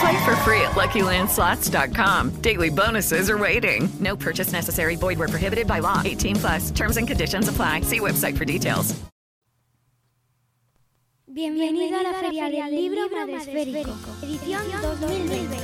Play 0.00 0.24
for 0.24 0.34
free 0.36 0.62
at 0.62 0.72
LuckyLandSlots.com. 0.72 2.40
Daily 2.40 2.70
bonuses 2.70 3.28
are 3.28 3.36
waiting. 3.36 3.90
No 4.00 4.16
purchase 4.16 4.52
necessary. 4.52 4.96
Void 4.96 5.18
where 5.18 5.28
prohibited 5.28 5.66
by 5.66 5.80
law. 5.80 6.00
18 6.04 6.36
plus. 6.36 6.70
Terms 6.70 6.96
and 6.96 7.06
conditions 7.06 7.48
apply. 7.48 7.82
See 7.82 8.00
website 8.00 8.36
for 8.38 8.46
details. 8.46 8.94
Bienvenido 11.32 12.00
a 12.00 12.02
la 12.02 12.12
Feria 12.14 12.50
del 12.50 12.70
Libro 12.72 13.08
Madresférico, 13.08 13.94
edición 14.20 14.62
2020. 14.82 15.56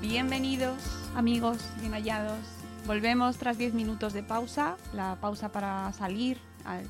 Bienvenidos, 0.00 0.76
amigos, 1.16 1.58
bien 1.80 1.94
hallados. 1.94 2.38
Volvemos 2.86 3.38
tras 3.38 3.56
10 3.56 3.72
minutos 3.72 4.12
de 4.12 4.22
pausa, 4.22 4.76
la 4.92 5.16
pausa 5.18 5.50
para 5.50 5.90
salir, 5.94 6.38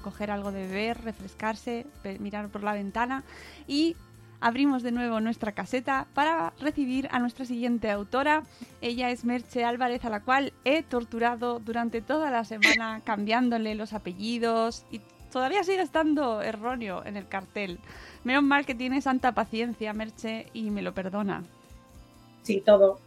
coger 0.03 0.33
algo 0.33 0.51
de 0.51 0.67
beber, 0.67 1.01
refrescarse, 1.03 1.87
mirar 2.19 2.49
por 2.49 2.65
la 2.65 2.73
ventana 2.73 3.23
y 3.69 3.95
abrimos 4.41 4.83
de 4.83 4.91
nuevo 4.91 5.21
nuestra 5.21 5.53
caseta 5.53 6.09
para 6.13 6.53
recibir 6.61 7.09
a 7.13 7.21
nuestra 7.21 7.45
siguiente 7.45 7.93
autora. 7.93 8.43
Ella 8.81 9.11
es 9.11 9.25
Merche 9.25 9.65
Álvarez, 9.65 10.05
a 10.05 10.11
la 10.11 10.19
cual 10.19 10.53
he 10.65 10.83
torturado 10.83 11.61
durante 11.61 12.03
toda 12.03 12.33
la 12.33 12.45
semana 12.45 13.01
cambiándole 13.05 13.77
los 13.77 13.93
apellidos 13.93 14.85
y 14.91 15.01
todavía 15.31 15.63
sigue 15.63 15.83
estando 15.83 16.43
erróneo 16.43 17.05
en 17.05 17.17
el 17.17 17.29
cartel. 17.29 17.79
Menos 18.25 18.43
mal 18.43 18.67
que 18.67 18.75
tiene 18.75 19.01
santa 19.01 19.31
paciencia, 19.31 19.93
Merche, 19.93 20.49
y 20.53 20.71
me 20.71 20.83
lo 20.83 20.93
perdona. 20.93 21.45
Sí, 22.43 22.61
todo. 22.67 22.99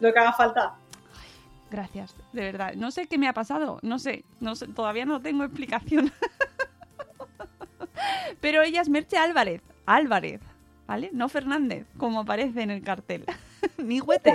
Lo 0.00 0.10
que 0.10 0.18
haga 0.18 0.32
falta. 0.32 0.79
Gracias, 1.70 2.14
de 2.32 2.42
verdad. 2.42 2.74
No 2.74 2.90
sé 2.90 3.06
qué 3.06 3.16
me 3.16 3.28
ha 3.28 3.32
pasado, 3.32 3.78
no 3.82 3.98
sé, 3.98 4.24
no 4.40 4.56
sé, 4.56 4.66
todavía 4.68 5.04
no 5.04 5.20
tengo 5.20 5.44
explicación. 5.44 6.12
Pero 8.40 8.62
ella 8.62 8.80
es 8.80 8.88
Merche 8.88 9.16
Álvarez, 9.16 9.62
Álvarez, 9.86 10.40
¿vale? 10.86 11.10
No 11.12 11.28
Fernández, 11.28 11.86
como 11.96 12.20
aparece 12.20 12.62
en 12.62 12.70
el 12.70 12.82
cartel. 12.82 13.24
Ni 13.78 14.00
Huete. 14.00 14.34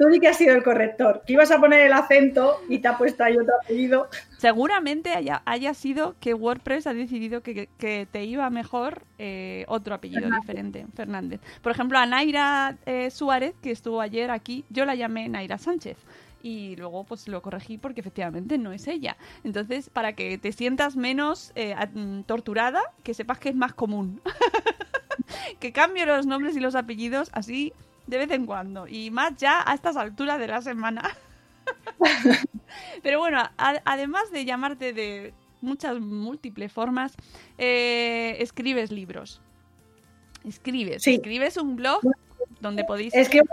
Tú 0.00 0.08
di 0.08 0.20
que 0.20 0.28
has 0.28 0.36
sido 0.36 0.54
el 0.54 0.62
corrector. 0.62 1.22
Que 1.26 1.34
ibas 1.34 1.50
a 1.50 1.58
poner 1.58 1.80
el 1.80 1.92
acento 1.92 2.60
y 2.68 2.78
te 2.78 2.88
ha 2.88 2.96
puesto 2.96 3.24
ahí 3.24 3.36
otro 3.36 3.54
apellido. 3.62 4.08
Seguramente 4.36 5.12
haya, 5.12 5.42
haya 5.44 5.74
sido 5.74 6.14
que 6.20 6.34
WordPress 6.34 6.86
ha 6.86 6.94
decidido 6.94 7.42
que, 7.42 7.68
que 7.78 8.06
te 8.10 8.24
iba 8.24 8.48
mejor 8.50 9.02
eh, 9.18 9.64
otro 9.68 9.94
apellido 9.94 10.30
diferente, 10.30 10.86
Fernández. 10.94 11.40
Por 11.62 11.72
ejemplo, 11.72 11.98
a 11.98 12.06
Naira 12.06 12.76
eh, 12.86 13.10
Suárez, 13.10 13.54
que 13.62 13.70
estuvo 13.70 14.00
ayer 14.00 14.30
aquí, 14.30 14.64
yo 14.70 14.84
la 14.84 14.94
llamé 14.94 15.28
Naira 15.28 15.58
Sánchez. 15.58 15.96
Y 16.42 16.76
luego 16.76 17.04
pues 17.04 17.26
lo 17.28 17.42
corregí 17.42 17.78
porque 17.78 18.00
efectivamente 18.00 18.58
no 18.58 18.72
es 18.72 18.86
ella. 18.86 19.16
Entonces, 19.44 19.90
para 19.90 20.12
que 20.14 20.38
te 20.38 20.52
sientas 20.52 20.94
menos 20.96 21.52
eh, 21.56 21.74
mm, 21.92 22.22
torturada, 22.22 22.80
que 23.02 23.12
sepas 23.14 23.38
que 23.38 23.48
es 23.48 23.56
más 23.56 23.74
común. 23.74 24.20
que 25.60 25.72
cambio 25.72 26.06
los 26.06 26.26
nombres 26.26 26.56
y 26.56 26.60
los 26.60 26.74
apellidos 26.74 27.30
así 27.32 27.72
de 28.06 28.18
vez 28.18 28.30
en 28.30 28.46
cuando. 28.46 28.86
Y 28.86 29.10
más 29.10 29.36
ya 29.36 29.62
a 29.66 29.74
estas 29.74 29.96
alturas 29.96 30.38
de 30.38 30.46
la 30.48 30.62
semana. 30.62 31.02
Pero 33.02 33.18
bueno, 33.18 33.38
a- 33.38 33.82
además 33.84 34.30
de 34.30 34.44
llamarte 34.44 34.92
de 34.92 35.34
muchas 35.60 35.98
múltiples 36.00 36.72
formas, 36.72 37.14
eh, 37.58 38.36
escribes 38.40 38.90
libros. 38.92 39.40
Escribes. 40.44 41.02
Sí. 41.02 41.14
Escribes 41.16 41.56
un 41.56 41.76
blog 41.76 42.00
donde 42.60 42.84
podéis... 42.84 43.14
Escribo, 43.14 43.46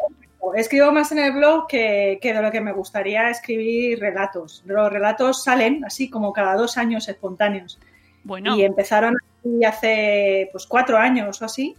escribo 0.53 0.91
más 0.91 1.11
en 1.11 1.19
el 1.19 1.31
blog 1.33 1.67
que, 1.67 2.19
que 2.21 2.33
de 2.33 2.41
lo 2.41 2.51
que 2.51 2.61
me 2.61 2.71
gustaría 2.73 3.29
escribir 3.29 3.99
relatos. 3.99 4.61
Los 4.65 4.91
relatos 4.91 5.43
salen 5.43 5.83
así 5.85 6.09
como 6.09 6.31
cada 6.33 6.55
dos 6.55 6.77
años 6.77 7.07
espontáneos. 7.09 7.79
Bueno, 8.23 8.55
Y 8.55 8.63
empezaron 8.63 9.15
hace 9.65 10.49
pues 10.51 10.65
cuatro 10.65 10.97
años 10.97 11.41
o 11.41 11.45
así. 11.45 11.75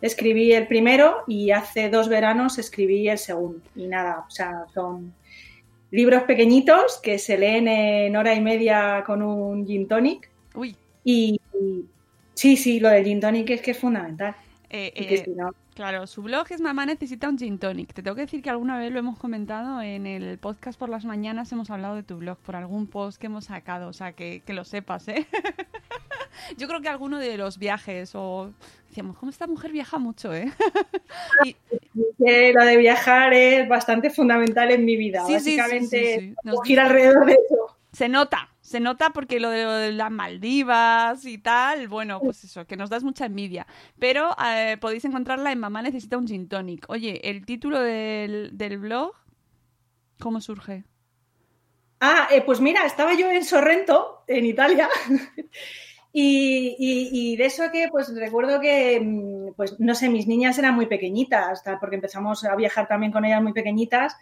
Escribí 0.00 0.52
el 0.52 0.66
primero 0.66 1.22
y 1.26 1.50
hace 1.50 1.88
dos 1.88 2.08
veranos 2.08 2.58
escribí 2.58 3.08
el 3.08 3.18
segundo. 3.18 3.60
Y 3.74 3.86
nada, 3.86 4.24
o 4.26 4.30
sea, 4.30 4.64
son 4.74 5.14
libros 5.90 6.24
pequeñitos 6.24 6.98
que 7.02 7.18
se 7.18 7.38
leen 7.38 7.68
en 7.68 8.14
hora 8.16 8.34
y 8.34 8.40
media 8.40 9.02
con 9.06 9.22
un 9.22 9.66
gin 9.66 9.86
tonic. 9.88 10.28
uy, 10.54 10.76
Y, 11.04 11.40
y 11.58 11.84
sí, 12.34 12.56
sí, 12.56 12.80
lo 12.80 12.88
del 12.90 13.04
gin 13.04 13.20
tonic 13.20 13.50
es 13.50 13.60
que 13.62 13.70
es 13.70 13.78
fundamental. 13.78 14.34
eh, 14.70 14.92
Y 14.94 15.06
que 15.06 15.14
eh, 15.14 15.22
si 15.24 15.30
no- 15.30 15.54
Claro, 15.74 16.06
su 16.06 16.22
blog 16.22 16.46
es 16.50 16.60
Mamá 16.60 16.86
necesita 16.86 17.28
un 17.28 17.36
gin 17.36 17.58
tonic. 17.58 17.92
Te 17.92 18.02
tengo 18.02 18.14
que 18.14 18.22
decir 18.22 18.42
que 18.42 18.50
alguna 18.50 18.78
vez 18.78 18.92
lo 18.92 19.00
hemos 19.00 19.18
comentado 19.18 19.82
en 19.82 20.06
el 20.06 20.38
podcast 20.38 20.78
por 20.78 20.88
las 20.88 21.04
mañanas, 21.04 21.50
hemos 21.50 21.68
hablado 21.70 21.96
de 21.96 22.04
tu 22.04 22.16
blog 22.16 22.38
por 22.38 22.54
algún 22.54 22.86
post 22.86 23.18
que 23.20 23.26
hemos 23.26 23.46
sacado, 23.46 23.88
o 23.88 23.92
sea, 23.92 24.12
que, 24.12 24.42
que 24.46 24.52
lo 24.52 24.64
sepas, 24.64 25.08
¿eh? 25.08 25.26
Yo 26.58 26.68
creo 26.68 26.80
que 26.80 26.88
alguno 26.88 27.18
de 27.18 27.36
los 27.36 27.58
viajes 27.58 28.12
o... 28.14 28.52
Decíamos, 28.88 29.16
¿cómo 29.18 29.30
esta 29.30 29.48
mujer 29.48 29.72
viaja 29.72 29.98
mucho, 29.98 30.32
eh? 30.32 30.52
Y- 31.44 31.56
lo 32.52 32.64
de 32.64 32.76
viajar 32.76 33.34
es 33.34 33.68
bastante 33.68 34.10
fundamental 34.10 34.70
en 34.70 34.84
mi 34.84 34.96
vida. 34.96 35.24
Sí, 35.26 35.34
Básicamente, 35.34 36.20
sí, 36.20 36.20
sí. 36.28 36.34
Nos 36.44 36.62
gira 36.62 36.84
alrededor 36.84 37.26
de 37.26 37.32
eso. 37.32 37.76
se 37.92 38.08
nota, 38.08 38.53
se 38.64 38.80
nota 38.80 39.10
porque 39.10 39.40
lo 39.40 39.50
de, 39.50 39.92
las 39.92 40.10
Maldivas 40.10 41.24
y 41.26 41.38
tal, 41.38 41.86
bueno, 41.88 42.22
pues 42.22 42.44
eso, 42.44 42.66
que 42.66 42.76
nos 42.76 42.90
das 42.90 43.04
mucha 43.04 43.26
envidia. 43.26 43.66
Pero 43.98 44.34
eh, 44.44 44.78
podéis 44.80 45.04
encontrarla 45.04 45.52
en 45.52 45.60
Mamá 45.60 45.82
necesita 45.82 46.16
un 46.18 46.26
gin 46.26 46.48
tonic. 46.48 46.86
Oye, 46.88 47.20
el 47.30 47.44
título 47.46 47.78
del, 47.80 48.50
del 48.56 48.78
blog, 48.78 49.12
¿cómo 50.18 50.40
surge? 50.40 50.84
Ah, 52.00 52.28
eh, 52.30 52.42
pues 52.44 52.60
mira, 52.60 52.84
estaba 52.84 53.14
yo 53.14 53.30
en 53.30 53.44
Sorrento, 53.44 54.24
en 54.26 54.44
Italia, 54.44 54.88
y, 56.12 56.76
y- 56.78 57.32
y 57.32 57.36
de 57.36 57.46
eso 57.46 57.64
que, 57.72 57.88
pues 57.90 58.14
recuerdo 58.14 58.60
que, 58.60 59.00
mm, 59.00 59.54
pues 59.56 59.78
no 59.80 59.94
sé, 59.94 60.08
mis 60.08 60.26
niñas 60.26 60.58
eran 60.58 60.74
muy 60.74 60.86
pequeñitas, 60.86 61.62
porque 61.80 61.96
empezamos 61.96 62.44
a 62.44 62.54
viajar 62.56 62.86
también 62.88 63.12
con 63.12 63.24
ellas 63.24 63.42
muy 63.42 63.52
pequeñitas, 63.52 64.16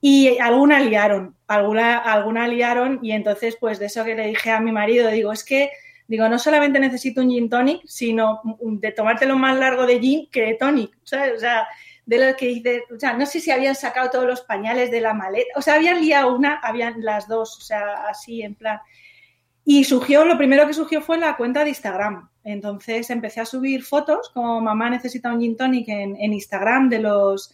y 0.00 0.38
alguna 0.38 0.80
liaron, 0.80 1.34
alguna, 1.46 1.98
alguna 1.98 2.46
liaron, 2.46 2.98
y 3.02 3.12
entonces, 3.12 3.56
pues 3.58 3.78
de 3.78 3.86
eso 3.86 4.04
que 4.04 4.14
le 4.14 4.26
dije 4.26 4.50
a 4.50 4.60
mi 4.60 4.70
marido, 4.70 5.08
digo, 5.08 5.32
es 5.32 5.44
que, 5.44 5.70
digo, 6.06 6.28
no 6.28 6.38
solamente 6.38 6.78
necesito 6.78 7.22
un 7.22 7.30
gin 7.30 7.48
tonic, 7.48 7.80
sino 7.86 8.42
de 8.60 8.92
tomártelo 8.92 9.36
más 9.36 9.58
largo 9.58 9.86
de 9.86 9.98
gin 10.00 10.28
que 10.30 10.42
de 10.42 10.54
tonic. 10.54 10.94
O 11.02 11.06
sea, 11.06 11.66
de 12.06 12.18
lo 12.18 12.36
que 12.36 12.46
dices, 12.48 12.82
o 12.94 12.98
sea, 12.98 13.14
no 13.14 13.24
sé 13.24 13.40
si 13.40 13.50
habían 13.50 13.74
sacado 13.74 14.10
todos 14.10 14.26
los 14.26 14.42
pañales 14.42 14.90
de 14.90 15.00
la 15.00 15.14
maleta, 15.14 15.48
o 15.56 15.62
sea, 15.62 15.76
habían 15.76 16.02
liado 16.02 16.36
una, 16.36 16.56
habían 16.56 17.02
las 17.02 17.26
dos, 17.26 17.56
o 17.56 17.62
sea, 17.62 18.06
así 18.08 18.42
en 18.42 18.56
plan. 18.56 18.80
Y 19.64 19.84
surgió, 19.84 20.26
lo 20.26 20.36
primero 20.36 20.66
que 20.66 20.74
surgió 20.74 21.00
fue 21.00 21.16
la 21.16 21.38
cuenta 21.38 21.64
de 21.64 21.70
Instagram. 21.70 22.28
Entonces 22.42 23.08
empecé 23.08 23.40
a 23.40 23.46
subir 23.46 23.82
fotos, 23.82 24.30
como 24.34 24.60
mamá 24.60 24.90
necesita 24.90 25.32
un 25.32 25.40
gin 25.40 25.56
tonic 25.56 25.88
en 25.88 26.32
Instagram 26.34 26.90
de 26.90 26.98
los, 26.98 27.50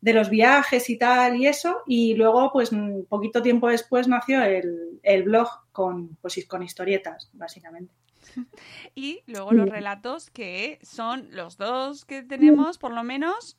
de 0.00 0.14
los 0.14 0.30
viajes 0.30 0.88
y 0.90 0.96
tal 0.96 1.36
y 1.36 1.46
eso. 1.46 1.82
Y 1.86 2.14
luego, 2.14 2.50
pues 2.52 2.72
un 2.72 3.06
poquito 3.08 3.42
tiempo 3.42 3.68
después 3.68 4.08
nació 4.08 4.42
el, 4.42 5.00
el 5.02 5.22
blog 5.24 5.48
con, 5.72 6.16
pues, 6.20 6.44
con 6.46 6.62
historietas, 6.62 7.30
básicamente. 7.32 7.92
Y 8.94 9.22
luego 9.26 9.52
los 9.52 9.68
relatos 9.68 10.30
que 10.30 10.78
son 10.82 11.28
los 11.30 11.56
dos 11.56 12.04
que 12.04 12.22
tenemos, 12.22 12.78
por 12.78 12.92
lo 12.92 13.02
menos, 13.02 13.58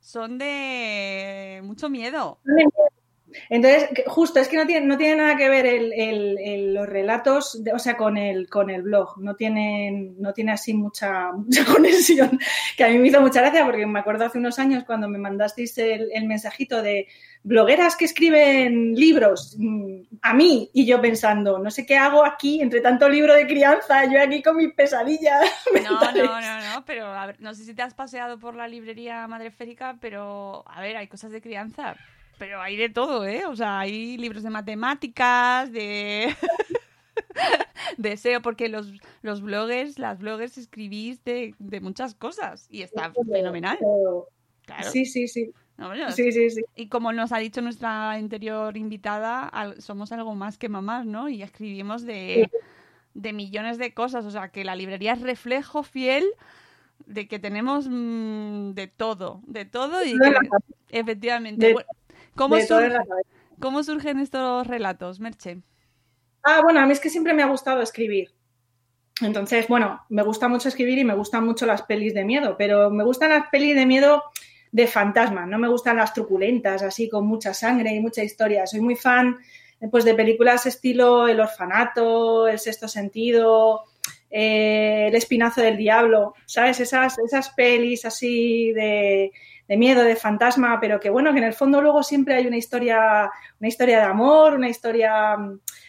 son 0.00 0.38
de 0.38 1.60
mucho 1.64 1.88
miedo. 1.88 2.38
Entonces, 3.48 3.88
justo, 4.06 4.40
es 4.40 4.48
que 4.48 4.56
no 4.56 4.66
tiene, 4.66 4.86
no 4.86 4.96
tiene 4.96 5.16
nada 5.16 5.36
que 5.36 5.48
ver 5.48 5.66
el- 5.66 5.92
el- 5.92 6.38
el- 6.38 6.74
los 6.74 6.88
relatos, 6.88 7.62
de- 7.62 7.72
o 7.72 7.78
sea, 7.78 7.96
con 7.96 8.16
el, 8.16 8.48
con 8.48 8.70
el 8.70 8.82
blog. 8.82 9.18
No 9.18 9.34
tiene 9.36 10.14
así 10.52 10.74
mucha, 10.74 11.32
mucha 11.32 11.64
conexión. 11.64 12.38
Que 12.76 12.84
a 12.84 12.88
mí 12.88 12.98
me 12.98 13.08
hizo 13.08 13.20
mucha 13.20 13.40
gracia 13.40 13.64
porque 13.64 13.86
me 13.86 14.00
acuerdo 14.00 14.24
hace 14.24 14.38
unos 14.38 14.58
años 14.58 14.84
cuando 14.84 15.08
me 15.08 15.18
mandasteis 15.18 15.76
el, 15.78 16.10
mensajito 16.26 16.82
de 16.82 17.08
blogueras 17.42 17.96
que 17.96 18.04
escriben 18.04 18.94
libros 18.94 19.56
mm, 19.58 20.02
a 20.22 20.32
mí 20.32 20.70
y 20.72 20.86
yo 20.86 21.00
pensando, 21.00 21.58
no 21.58 21.70
sé 21.72 21.84
qué 21.84 21.96
hago 21.96 22.24
aquí 22.24 22.60
entre 22.62 22.80
tanto 22.80 23.08
libro 23.08 23.34
de 23.34 23.46
crianza, 23.48 24.04
yo 24.04 24.22
aquí 24.22 24.42
con 24.42 24.56
mis 24.56 24.72
pesadillas. 24.72 25.40
No, 25.82 26.00
no, 26.12 26.40
no, 26.40 26.74
no, 26.74 26.84
pero 26.84 27.06
a 27.06 27.26
ver, 27.26 27.36
no 27.40 27.54
sé 27.54 27.64
si 27.64 27.74
te 27.74 27.82
has 27.82 27.94
paseado 27.94 28.38
por 28.38 28.54
la 28.54 28.68
librería 28.68 29.26
Madreférica, 29.26 29.96
pero 30.00 30.62
a 30.68 30.80
ver, 30.80 30.96
hay 30.96 31.08
cosas 31.08 31.32
de 31.32 31.40
crianza, 31.42 31.96
pero 32.38 32.60
hay 32.60 32.76
de 32.76 32.88
todo, 32.88 33.26
¿eh? 33.26 33.44
O 33.46 33.54
sea, 33.56 33.80
hay 33.80 34.16
libros 34.16 34.42
de 34.42 34.50
matemáticas, 34.50 35.72
de 35.72 36.34
de 37.98 38.16
SEO, 38.16 38.42
porque 38.42 38.68
los, 38.68 38.92
los 39.22 39.42
bloggers, 39.42 39.98
las 39.98 40.18
bloggers 40.18 40.58
escribís 40.58 41.22
de, 41.24 41.54
de 41.58 41.80
muchas 41.80 42.14
cosas 42.14 42.66
y 42.70 42.82
está 42.82 43.12
fenomenal. 43.30 43.76
Pero- 43.80 44.28
Claro. 44.64 44.88
Sí, 44.90 45.04
sí, 45.06 45.26
sí. 45.26 45.50
No, 45.76 45.88
bueno, 45.88 46.12
Sí, 46.12 46.30
sí, 46.30 46.48
sí. 46.48 46.62
Y 46.76 46.86
como 46.86 47.12
nos 47.12 47.32
ha 47.32 47.38
dicho 47.38 47.60
nuestra 47.62 48.12
anterior 48.12 48.76
invitada, 48.76 49.50
somos 49.78 50.12
algo 50.12 50.36
más 50.36 50.56
que 50.56 50.68
mamás, 50.68 51.04
¿no? 51.04 51.28
Y 51.28 51.42
escribimos 51.42 52.02
de, 52.06 52.48
de 53.14 53.32
millones 53.32 53.78
de 53.78 53.92
cosas. 53.92 54.24
O 54.24 54.30
sea, 54.30 54.50
que 54.50 54.62
la 54.64 54.76
librería 54.76 55.14
es 55.14 55.20
reflejo 55.20 55.82
fiel 55.82 56.24
de 57.06 57.26
que 57.26 57.40
tenemos 57.40 57.88
mm, 57.90 58.70
de 58.74 58.86
todo, 58.86 59.40
de 59.48 59.64
todo 59.64 60.04
y 60.04 60.12
que- 60.16 60.98
efectivamente. 61.00 61.66
De- 61.66 61.72
Bueno, 61.72 61.88
¿cómo, 62.34 62.56
surge-. 62.60 62.98
¿Cómo 63.60 63.82
surgen 63.82 64.18
estos 64.18 64.66
relatos, 64.66 65.20
Merche? 65.20 65.62
Ah, 66.42 66.60
bueno, 66.62 66.80
a 66.80 66.86
mí 66.86 66.92
es 66.92 67.00
que 67.00 67.10
siempre 67.10 67.34
me 67.34 67.42
ha 67.42 67.46
gustado 67.46 67.82
escribir. 67.82 68.30
Entonces, 69.20 69.68
bueno, 69.68 70.00
me 70.08 70.22
gusta 70.22 70.48
mucho 70.48 70.68
escribir 70.68 70.98
y 70.98 71.04
me 71.04 71.14
gustan 71.14 71.44
mucho 71.44 71.66
las 71.66 71.82
pelis 71.82 72.14
de 72.14 72.24
miedo, 72.24 72.56
pero 72.58 72.90
me 72.90 73.04
gustan 73.04 73.30
las 73.30 73.48
pelis 73.50 73.76
de 73.76 73.86
miedo 73.86 74.22
de 74.72 74.86
fantasma, 74.86 75.46
no 75.46 75.58
me 75.58 75.68
gustan 75.68 75.98
las 75.98 76.14
truculentas, 76.14 76.82
así 76.82 77.08
con 77.08 77.26
mucha 77.26 77.52
sangre 77.54 77.94
y 77.94 78.00
mucha 78.00 78.24
historia. 78.24 78.66
Soy 78.66 78.80
muy 78.80 78.96
fan 78.96 79.38
pues, 79.90 80.04
de 80.04 80.14
películas 80.14 80.66
estilo 80.66 81.28
El 81.28 81.40
Orfanato, 81.40 82.48
El 82.48 82.58
Sexto 82.58 82.88
Sentido, 82.88 83.82
eh, 84.30 85.06
El 85.08 85.14
Espinazo 85.14 85.60
del 85.60 85.76
Diablo, 85.76 86.34
¿sabes? 86.46 86.80
Esas, 86.80 87.18
esas 87.18 87.50
pelis 87.50 88.04
así 88.04 88.72
de, 88.72 89.30
de 89.72 89.78
miedo, 89.78 90.04
de 90.04 90.16
fantasma, 90.16 90.78
pero 90.80 91.00
que 91.00 91.08
bueno, 91.08 91.32
que 91.32 91.38
en 91.38 91.44
el 91.44 91.54
fondo 91.54 91.80
luego 91.80 92.02
siempre 92.02 92.34
hay 92.34 92.46
una 92.46 92.58
historia, 92.58 93.30
una 93.58 93.68
historia 93.68 93.96
de 94.00 94.04
amor, 94.04 94.52
una 94.52 94.68
historia 94.68 95.34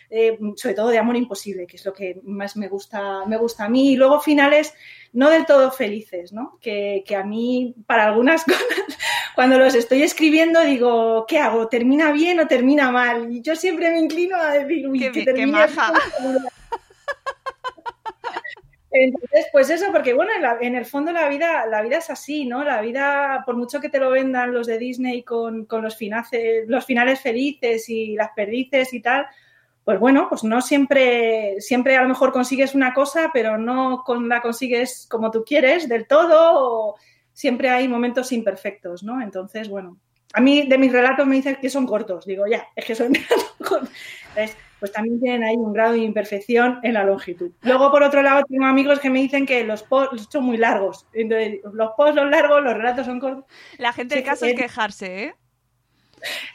eh, 0.10 0.38
sobre 0.56 0.74
todo 0.76 0.88
de 0.88 1.00
amor 1.00 1.18
imposible, 1.18 1.68
que 1.68 1.76
es 1.76 1.86
lo 1.86 1.92
que 1.92 2.22
más 2.24 2.56
me 2.56 2.70
gusta, 2.70 3.26
me 3.26 3.36
gusta 3.36 3.66
a 3.66 3.70
mí. 3.70 3.92
Y 3.92 3.96
luego 3.98 4.22
finales 4.22 4.74
no 5.12 5.30
del 5.30 5.46
todo 5.46 5.70
felices, 5.70 6.32
¿no? 6.32 6.58
Que, 6.62 7.04
que 7.06 7.16
a 7.18 7.26
mí, 7.26 7.76
para 7.86 8.06
algunas 8.06 8.44
cosas, 8.46 8.64
cuando 9.36 9.58
los 9.60 9.76
estoy 9.76 10.02
escribiendo, 10.04 10.62
digo, 10.62 11.26
¿qué 11.28 11.40
hago? 11.40 11.68
¿Termina 11.68 12.14
bien 12.14 12.40
o 12.40 12.48
termina 12.48 12.90
mal? 12.90 13.34
Y 13.34 13.42
yo 13.42 13.56
siempre 13.58 13.92
me 13.92 14.00
inclino 14.00 14.38
a 14.38 14.54
decir, 14.54 14.88
uy, 14.88 15.00
Qué 15.00 15.12
que 15.12 15.20
bi- 15.20 15.26
qué 15.26 15.34
termine 15.34 15.52
maja. 15.52 15.92
bien. 16.22 16.38
Entonces, 18.96 19.48
pues 19.52 19.72
eso, 19.72 19.88
porque 19.92 20.14
bueno, 20.14 20.32
en, 20.62 20.76
el 20.76 20.86
fondo 20.86 21.12
la 21.12 21.28
vida, 21.28 21.66
la 21.66 21.82
vida 21.82 21.98
es 21.98 22.12
así, 22.12 22.46
¿no? 22.46 22.64
La 22.64 22.80
vida, 22.80 23.42
por 23.44 23.56
mucho 23.56 23.82
que 23.82 23.90
te 23.90 23.98
lo 23.98 24.12
vendan 24.12 24.54
los 24.54 24.68
de 24.68 24.78
Disney 24.78 25.24
con, 25.24 25.66
con 25.66 25.82
los, 25.82 25.98
finace- 26.00 26.66
los 26.68 26.86
finales 26.86 27.20
felices 27.20 27.90
y 27.90 28.14
las 28.14 28.30
perdices 28.36 28.94
y 28.94 29.02
tal, 29.02 29.26
pues 29.84 30.00
bueno, 30.00 30.28
pues 30.30 30.44
no 30.44 30.62
siempre, 30.62 31.60
siempre 31.60 31.98
a 31.98 32.04
lo 32.04 32.10
mejor 32.10 32.32
consigues 32.32 32.76
una 32.76 32.94
cosa, 32.94 33.32
pero 33.34 33.58
no 33.58 34.04
con 34.06 34.30
la 34.30 34.42
consigues 34.42 35.08
como 35.10 35.32
tú 35.32 35.44
quieres 35.44 35.90
del 35.90 36.06
todo, 36.06 36.92
o 36.92 36.96
siempre 37.34 37.70
hay 37.72 37.88
momentos 37.88 38.32
imperfectos, 38.32 39.02
¿no? 39.02 39.22
Entonces, 39.22 39.70
bueno, 39.70 39.98
a 40.34 40.40
mí 40.40 40.68
de 40.68 40.78
mis 40.78 40.92
relatos 40.92 41.26
me 41.26 41.38
dicen 41.38 41.58
que 41.60 41.70
son 41.72 41.88
cortos, 41.88 42.26
digo, 42.28 42.46
ya, 42.46 42.68
es 42.76 42.86
que 42.86 42.94
son 42.94 43.14
pues 44.84 44.92
también 44.92 45.18
tienen 45.22 45.46
ahí 45.46 45.56
un 45.56 45.72
grado 45.72 45.94
de 45.94 46.00
imperfección 46.00 46.82
en 46.84 46.96
la 46.96 47.06
longitud. 47.06 47.52
Luego, 47.62 47.90
por 47.90 48.04
otro 48.04 48.22
lado, 48.22 48.44
tengo 48.50 48.66
amigos 48.66 49.00
que 49.00 49.10
me 49.10 49.22
dicen 49.22 49.46
que 49.46 49.64
los 49.64 49.82
posts 49.82 50.28
son 50.30 50.44
muy 50.44 50.58
largos. 50.58 51.08
Entonces, 51.14 51.62
los 51.72 51.92
posts 51.96 52.16
son 52.18 52.30
largos, 52.30 52.62
los 52.62 52.74
relatos 52.74 53.06
son 53.06 53.18
cortos. 53.22 53.46
La 53.78 53.94
gente 53.94 54.18
Sí, 54.18 54.24
caso 54.24 54.46
es 54.46 54.56
quejarse, 54.56 55.24
¿eh? 55.24 55.36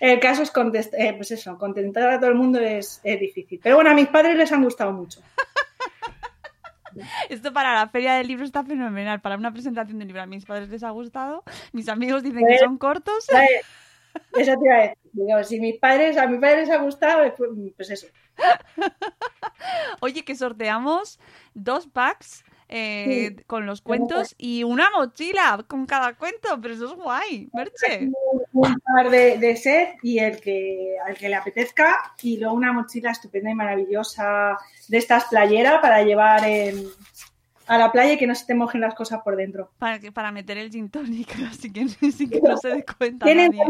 El 0.00 0.20
caso 0.20 0.42
es 0.42 0.52
contest- 0.52 0.92
eh, 0.92 1.14
pues 1.16 1.30
eso, 1.30 1.56
contentar 1.56 2.10
a 2.10 2.18
todo 2.20 2.28
el 2.28 2.36
mundo 2.36 2.60
es, 2.60 3.00
es 3.02 3.18
difícil. 3.18 3.60
Pero 3.62 3.76
bueno, 3.76 3.88
a 3.88 3.94
mis 3.94 4.08
padres 4.08 4.36
les 4.36 4.52
han 4.52 4.62
gustado 4.62 4.92
mucho. 4.92 5.22
Esto 7.28 7.52
para 7.52 7.74
la 7.74 7.88
feria 7.88 8.14
del 8.14 8.26
libro 8.26 8.44
está 8.44 8.62
fenomenal. 8.64 9.20
Para 9.22 9.36
una 9.36 9.52
presentación 9.52 9.98
de 9.98 10.04
libro 10.04 10.20
a 10.22 10.26
mis 10.26 10.44
padres 10.44 10.68
les 10.68 10.82
ha 10.82 10.90
gustado. 10.90 11.44
Mis 11.72 11.88
amigos 11.88 12.22
dicen 12.22 12.44
que 12.46 12.56
Eh, 12.56 12.58
son 12.58 12.76
cortos. 12.76 13.26
Eso 14.36 14.52
te 14.58 14.64
iba 14.66 14.74
a 14.76 14.80
decir. 14.82 14.98
Digo, 15.12 15.42
si 15.44 15.58
mis 15.60 15.78
padres, 15.78 16.16
a 16.16 16.26
mis 16.26 16.40
padres 16.40 16.68
les 16.68 16.70
ha 16.76 16.82
gustado, 16.82 17.34
pues, 17.76 17.90
eso. 17.90 18.06
Oye, 20.00 20.24
que 20.24 20.36
sorteamos 20.36 21.18
dos 21.54 21.86
packs 21.88 22.44
eh, 22.68 23.34
con 23.46 23.64
los 23.66 23.80
cuentos 23.80 24.34
y 24.38 24.62
una 24.62 24.90
mochila 24.90 25.64
con 25.66 25.86
cada 25.86 26.14
cuento, 26.14 26.48
pero 26.60 26.74
eso 26.74 26.86
es 26.86 26.92
guay, 26.92 27.48
Merche. 27.52 28.10
Un, 28.52 28.78
par 28.94 29.10
de, 29.10 29.38
de 29.38 29.56
set 29.56 29.96
y 30.02 30.18
el 30.18 30.40
que 30.40 30.96
al 31.06 31.16
que 31.16 31.28
le 31.30 31.34
apetezca 31.36 31.96
y 32.22 32.36
luego 32.38 32.54
una 32.54 32.72
mochila 32.72 33.10
estupenda 33.10 33.50
y 33.50 33.54
maravillosa 33.54 34.56
de 34.88 34.98
estas 34.98 35.24
playera 35.26 35.80
para 35.80 36.02
llevar 36.02 36.44
en- 36.44 36.84
a 37.66 37.76
la 37.76 37.92
playa 37.92 38.14
y 38.14 38.16
que 38.18 38.26
no 38.26 38.34
se 38.34 38.46
te 38.46 38.54
mojen 38.54 38.80
las 38.80 38.94
cosas 38.94 39.20
por 39.22 39.36
dentro. 39.36 39.70
Para, 39.78 39.98
que- 39.98 40.10
para 40.12 40.30
meter 40.32 40.56
el 40.58 40.70
gin 40.70 40.90
tonic, 40.90 41.28
así 41.50 41.72
que, 41.72 41.82
así 42.06 42.28
que 42.28 42.40
no 42.40 42.56
se 42.58 42.68
dé 42.68 42.84
cuenta 42.98 43.26
nadie. 43.26 43.62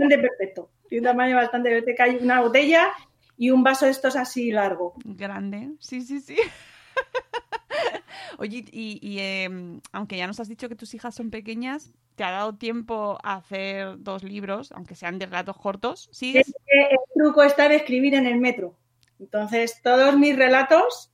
Bastante 0.00 0.28
perfecto. 0.28 0.70
Tiene 0.88 1.08
un 1.08 1.16
tamaño 1.16 1.36
bastante 1.36 1.70
perfecto. 1.70 2.02
Hay 2.02 2.16
una 2.16 2.40
botella 2.40 2.88
y 3.36 3.50
un 3.50 3.62
vaso 3.62 3.86
de 3.86 3.92
estos 3.92 4.16
así 4.16 4.50
largo. 4.50 4.94
Grande, 5.04 5.70
sí, 5.78 6.02
sí, 6.02 6.20
sí. 6.20 6.36
Oye, 8.38 8.64
y, 8.72 8.98
y, 9.02 9.18
em, 9.18 9.80
aunque 9.92 10.16
ya 10.16 10.26
nos 10.26 10.40
has 10.40 10.48
dicho 10.48 10.68
que 10.68 10.76
tus 10.76 10.94
hijas 10.94 11.14
son 11.14 11.30
pequeñas, 11.30 11.92
¿te 12.16 12.24
ha 12.24 12.30
dado 12.30 12.54
tiempo 12.54 13.18
a 13.22 13.36
hacer 13.36 13.98
dos 13.98 14.22
libros, 14.22 14.72
aunque 14.72 14.94
sean 14.94 15.18
de 15.18 15.26
relatos 15.26 15.56
cortos? 15.56 16.08
Es 16.10 16.18
¿Sigues? 16.18 16.46
que 16.46 16.80
el 16.80 16.98
truco 17.14 17.42
está 17.42 17.66
en 17.66 17.72
escribir 17.72 18.14
en 18.14 18.26
el 18.26 18.38
metro. 18.38 18.74
Entonces, 19.18 19.80
todos 19.82 20.18
mis 20.18 20.36
relatos, 20.36 21.09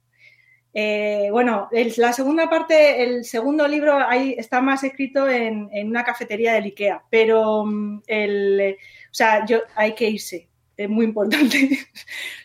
eh, 0.79 1.29
bueno, 1.31 1.69
el- 1.73 1.95
la 1.97 2.13
segunda 2.13 2.51
parte, 2.51 3.03
el 3.03 3.25
segundo 3.25 3.67
libro 3.67 3.97
ahí 3.97 4.35
está 4.37 4.61
más 4.61 4.85
escrito 4.85 5.27
en, 5.29 5.71
en 5.73 5.89
una 5.89 6.05
cafetería 6.05 6.53
del 6.53 6.67
IKEA, 6.67 7.03
pero 7.11 7.65
mm, 7.65 8.03
el, 8.07 8.77
o 9.11 9.15
sea, 9.15 9.47
yo 9.47 9.61
hay 9.75 9.95
que 9.95 10.11
irse, 10.11 10.49
es 10.77 10.89
muy 10.89 11.07
importante. 11.07 11.59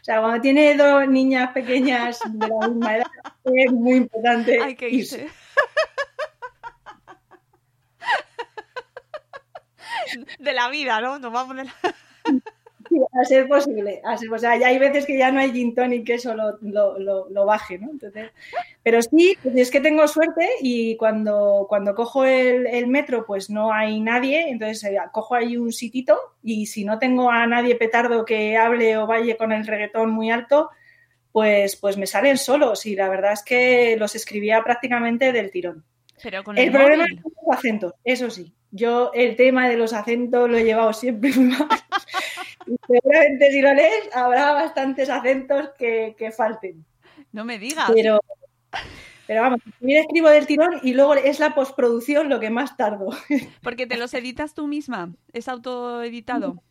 O 0.02 0.04
sea, 0.04 0.20
cuando 0.22 0.42
tiene 0.42 0.76
dos 0.76 1.08
niñas 1.08 1.52
pequeñas 1.54 2.20
de 2.26 2.48
la 2.48 2.68
misma 2.70 2.96
edad, 2.98 3.06
es 3.44 3.72
muy 3.72 3.98
importante 3.98 4.60
Hay 4.62 4.76
que 4.76 4.90
irse. 4.90 5.28
De 10.40 10.54
la 10.54 10.70
vida, 10.70 11.00
¿no? 11.02 11.20
Nos 11.20 11.32
vamos 11.32 11.56
de 11.56 11.66
la... 11.66 11.74
A 13.14 13.26
ser 13.26 13.48
posible, 13.48 14.02
a 14.06 14.18
ser. 14.18 14.32
O 14.32 14.38
sea, 14.40 14.58
ya 14.58 14.68
hay 14.68 14.80
veces 14.80 15.06
que 15.06 15.18
ya 15.18 15.32
no 15.32 15.40
hay 15.42 15.52
gin 15.52 15.76
tonic 15.76 16.06
que 16.06 16.14
eso 16.14 16.34
lo, 16.34 16.58
lo, 16.62 16.98
lo- 16.98 17.30
lo 17.30 17.46
baje, 17.46 17.78
¿no? 17.78 17.90
Entonces, 17.92 18.32
pero 18.84 19.02
sí, 19.02 19.36
pues 19.44 19.56
es 19.58 19.70
que 19.70 19.82
tengo 19.82 20.08
suerte 20.08 20.48
y 20.62 20.96
cuando, 20.96 21.66
cuando 21.68 21.94
cojo 21.94 22.24
el, 22.24 22.68
el 22.68 22.88
metro, 22.88 23.26
pues 23.26 23.50
no 23.50 23.74
hay 23.74 24.00
nadie, 24.00 24.48
entonces 24.50 24.84
eh, 24.86 24.98
cojo 25.12 25.36
ahí 25.36 25.58
un 25.58 25.74
sitito 25.74 26.18
y 26.42 26.68
si 26.68 26.86
no 26.86 27.00
tengo 27.00 27.30
a 27.30 27.46
nadie 27.48 27.76
petardo 27.76 28.24
que 28.24 28.56
hable 28.56 28.96
o 28.98 29.06
vaya 29.08 29.36
con 29.36 29.52
el 29.52 29.68
reggaetón 29.68 30.10
muy 30.12 30.32
alto, 30.32 30.70
pues, 31.34 31.76
pues 31.76 31.98
me 31.98 32.08
salen 32.08 32.38
solos 32.38 32.86
y 32.86 32.96
la 32.96 33.10
verdad 33.10 33.34
es 33.34 33.44
que 33.44 33.96
los 33.98 34.16
escribía 34.16 34.64
prácticamente 34.64 35.32
del 35.34 35.52
tirón. 35.52 35.84
Pero 36.24 36.44
con 36.44 36.58
el, 36.58 36.66
El 36.66 36.72
problema 36.72 37.06
son 37.22 37.34
los 37.46 37.58
acentos, 37.58 37.94
eso 38.06 38.30
sí. 38.30 38.54
Yo 38.74 39.12
el 39.14 39.36
tema 39.36 39.68
de 39.68 39.76
los 39.76 39.92
acentos 39.92 40.50
lo 40.50 40.58
he 40.58 40.64
llevado 40.64 40.94
siempre 40.94 41.32
mal. 41.36 41.68
Seguramente 42.88 43.52
si 43.52 43.62
lo 43.62 43.74
lees 43.74 44.10
habrá 44.14 44.54
bastantes 44.54 45.10
acentos 45.10 45.70
que, 45.78 46.16
que 46.18 46.32
falten. 46.32 46.86
No 47.32 47.46
me 47.46 47.60
digas. 47.60 47.92
Pero, 47.94 48.20
pero 49.28 49.42
vamos, 49.42 49.60
primero 49.80 50.02
escribo 50.02 50.30
del 50.30 50.48
tirón 50.48 50.80
y 50.84 50.94
luego 50.94 51.16
es 51.16 51.40
la 51.40 51.56
postproducción 51.56 52.30
lo 52.30 52.40
que 52.40 52.50
más 52.50 52.78
tardo. 52.78 53.10
Porque 53.64 53.88
te 53.88 53.98
los 53.98 54.14
editas 54.14 54.54
tú 54.54 54.68
misma, 54.68 55.14
es 55.34 55.48
autoeditado. 55.48 56.62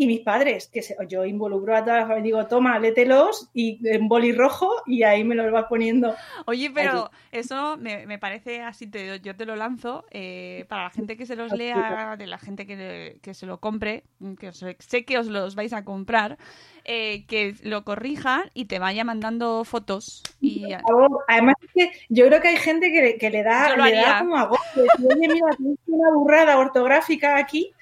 Y 0.00 0.06
mis 0.06 0.20
padres, 0.20 0.68
que 0.72 0.80
se- 0.80 0.96
yo 1.08 1.24
involucro 1.24 1.76
a 1.76 1.80
todas 1.82 1.98
las 1.98 2.08
familias, 2.08 2.22
digo, 2.24 2.46
toma, 2.46 2.78
lételos 2.78 3.50
y 3.52 3.80
en 3.84 4.06
boli 4.06 4.30
rojo 4.32 4.70
y 4.86 5.02
ahí 5.02 5.24
me 5.24 5.34
los 5.34 5.50
vas 5.50 5.64
poniendo. 5.68 6.14
Oye, 6.46 6.70
pero 6.72 7.10
eso 7.32 7.76
me, 7.76 8.06
me 8.06 8.16
parece 8.16 8.62
así, 8.62 8.86
te, 8.86 9.18
yo 9.18 9.34
te 9.34 9.44
lo 9.44 9.56
lanzo 9.56 10.04
eh, 10.12 10.66
para 10.68 10.84
la 10.84 10.90
gente 10.90 11.16
que 11.16 11.26
se 11.26 11.34
los 11.34 11.50
lea, 11.52 12.14
de 12.16 12.28
la 12.28 12.38
gente 12.38 12.64
que, 12.64 13.18
que 13.20 13.34
se 13.34 13.44
lo 13.44 13.58
compre, 13.58 14.04
que 14.38 14.50
os- 14.50 14.64
sé 14.78 15.04
que 15.04 15.18
os 15.18 15.26
los 15.26 15.56
vais 15.56 15.72
a 15.72 15.84
comprar, 15.84 16.38
eh, 16.84 17.24
que 17.26 17.56
lo 17.64 17.82
corrijan 17.82 18.52
y 18.54 18.66
te 18.66 18.78
vaya 18.78 19.02
mandando 19.02 19.64
fotos. 19.64 20.22
Y, 20.40 20.74
Por 20.74 20.82
favor, 20.82 21.24
Además, 21.26 21.56
es 21.60 21.70
que 21.74 21.98
yo 22.08 22.28
creo 22.28 22.40
que 22.40 22.48
hay 22.48 22.56
gente 22.56 22.92
que, 22.92 23.18
que 23.18 23.30
le, 23.30 23.42
da, 23.42 23.76
le 23.76 23.96
da 23.96 24.20
como 24.20 24.36
agobio. 24.36 24.60
decir, 24.76 25.08
Oye, 25.08 25.28
mira, 25.28 25.56
tienes 25.56 25.78
una 25.88 26.10
burrada 26.14 26.56
ortográfica 26.56 27.36
aquí 27.36 27.72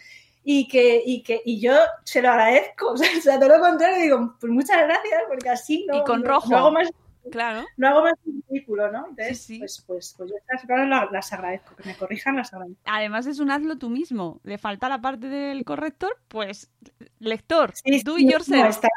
y 0.49 0.69
que, 0.69 1.03
y 1.05 1.25
que 1.25 1.43
y 1.45 1.61
yo 1.61 1.75
se 2.05 2.23
lo 2.23 2.31
agradezco. 2.31 2.93
O 2.93 2.97
sea, 2.97 3.39
todo 3.41 3.49
lo 3.57 3.61
contrario, 3.61 4.01
digo, 4.01 4.37
pues 4.41 4.53
muchas 4.53 4.79
gracias, 4.79 5.23
porque 5.29 5.49
así 5.51 5.85
no, 5.89 5.97
Y 5.99 6.05
con 6.05 6.23
no- 6.23 6.29
rojo. 6.29 6.49
no 6.51 6.57
hago 6.59 6.71
más, 6.71 6.89
claro. 7.33 7.65
no 7.77 7.89
hago 7.89 8.03
más 8.05 8.13
ridículo, 8.25 8.93
¿no? 8.93 9.07
Entonces, 9.09 9.41
Sí, 9.41 9.55
sí. 9.55 9.59
Pues, 9.59 9.83
pues, 9.85 10.15
pues 10.17 10.31
yo 10.31 10.37
estas 10.37 10.63
cosas 10.63 11.11
las, 11.11 11.33
agradezco, 11.33 11.75
que 11.75 11.83
me 11.89 11.97
corrijan 11.97 12.37
las 12.37 12.53
agradezco. 12.53 12.81
Además 12.85 13.27
es 13.27 13.41
un 13.41 13.51
hazlo 13.51 13.77
tú 13.77 13.91
mismo. 13.91 14.41
Le 14.45 14.57
falta 14.57 14.89
la 14.89 15.01
parte 15.01 15.29
del 15.29 15.65
corrector, 15.65 16.17
pues 16.29 16.71
lector, 17.19 17.73
Sí, 17.75 17.97
it 17.97 18.07
no, 18.07 18.17
yourself. 18.19 18.69
está- 18.69 18.89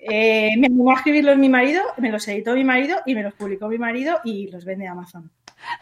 eh, 0.00 0.48
me 0.56 0.66
animó 0.68 0.92
a 0.92 0.94
escribirlos 0.94 1.36
mi 1.36 1.50
marido, 1.50 1.82
me 1.98 2.10
los 2.10 2.26
editó 2.28 2.54
mi 2.54 2.64
marido 2.64 2.96
y 3.04 3.14
me 3.14 3.22
los 3.22 3.34
publicó 3.34 3.68
mi 3.68 3.76
marido 3.76 4.18
y 4.24 4.50
los 4.50 4.64
vende 4.64 4.88
Amazon. 4.88 5.30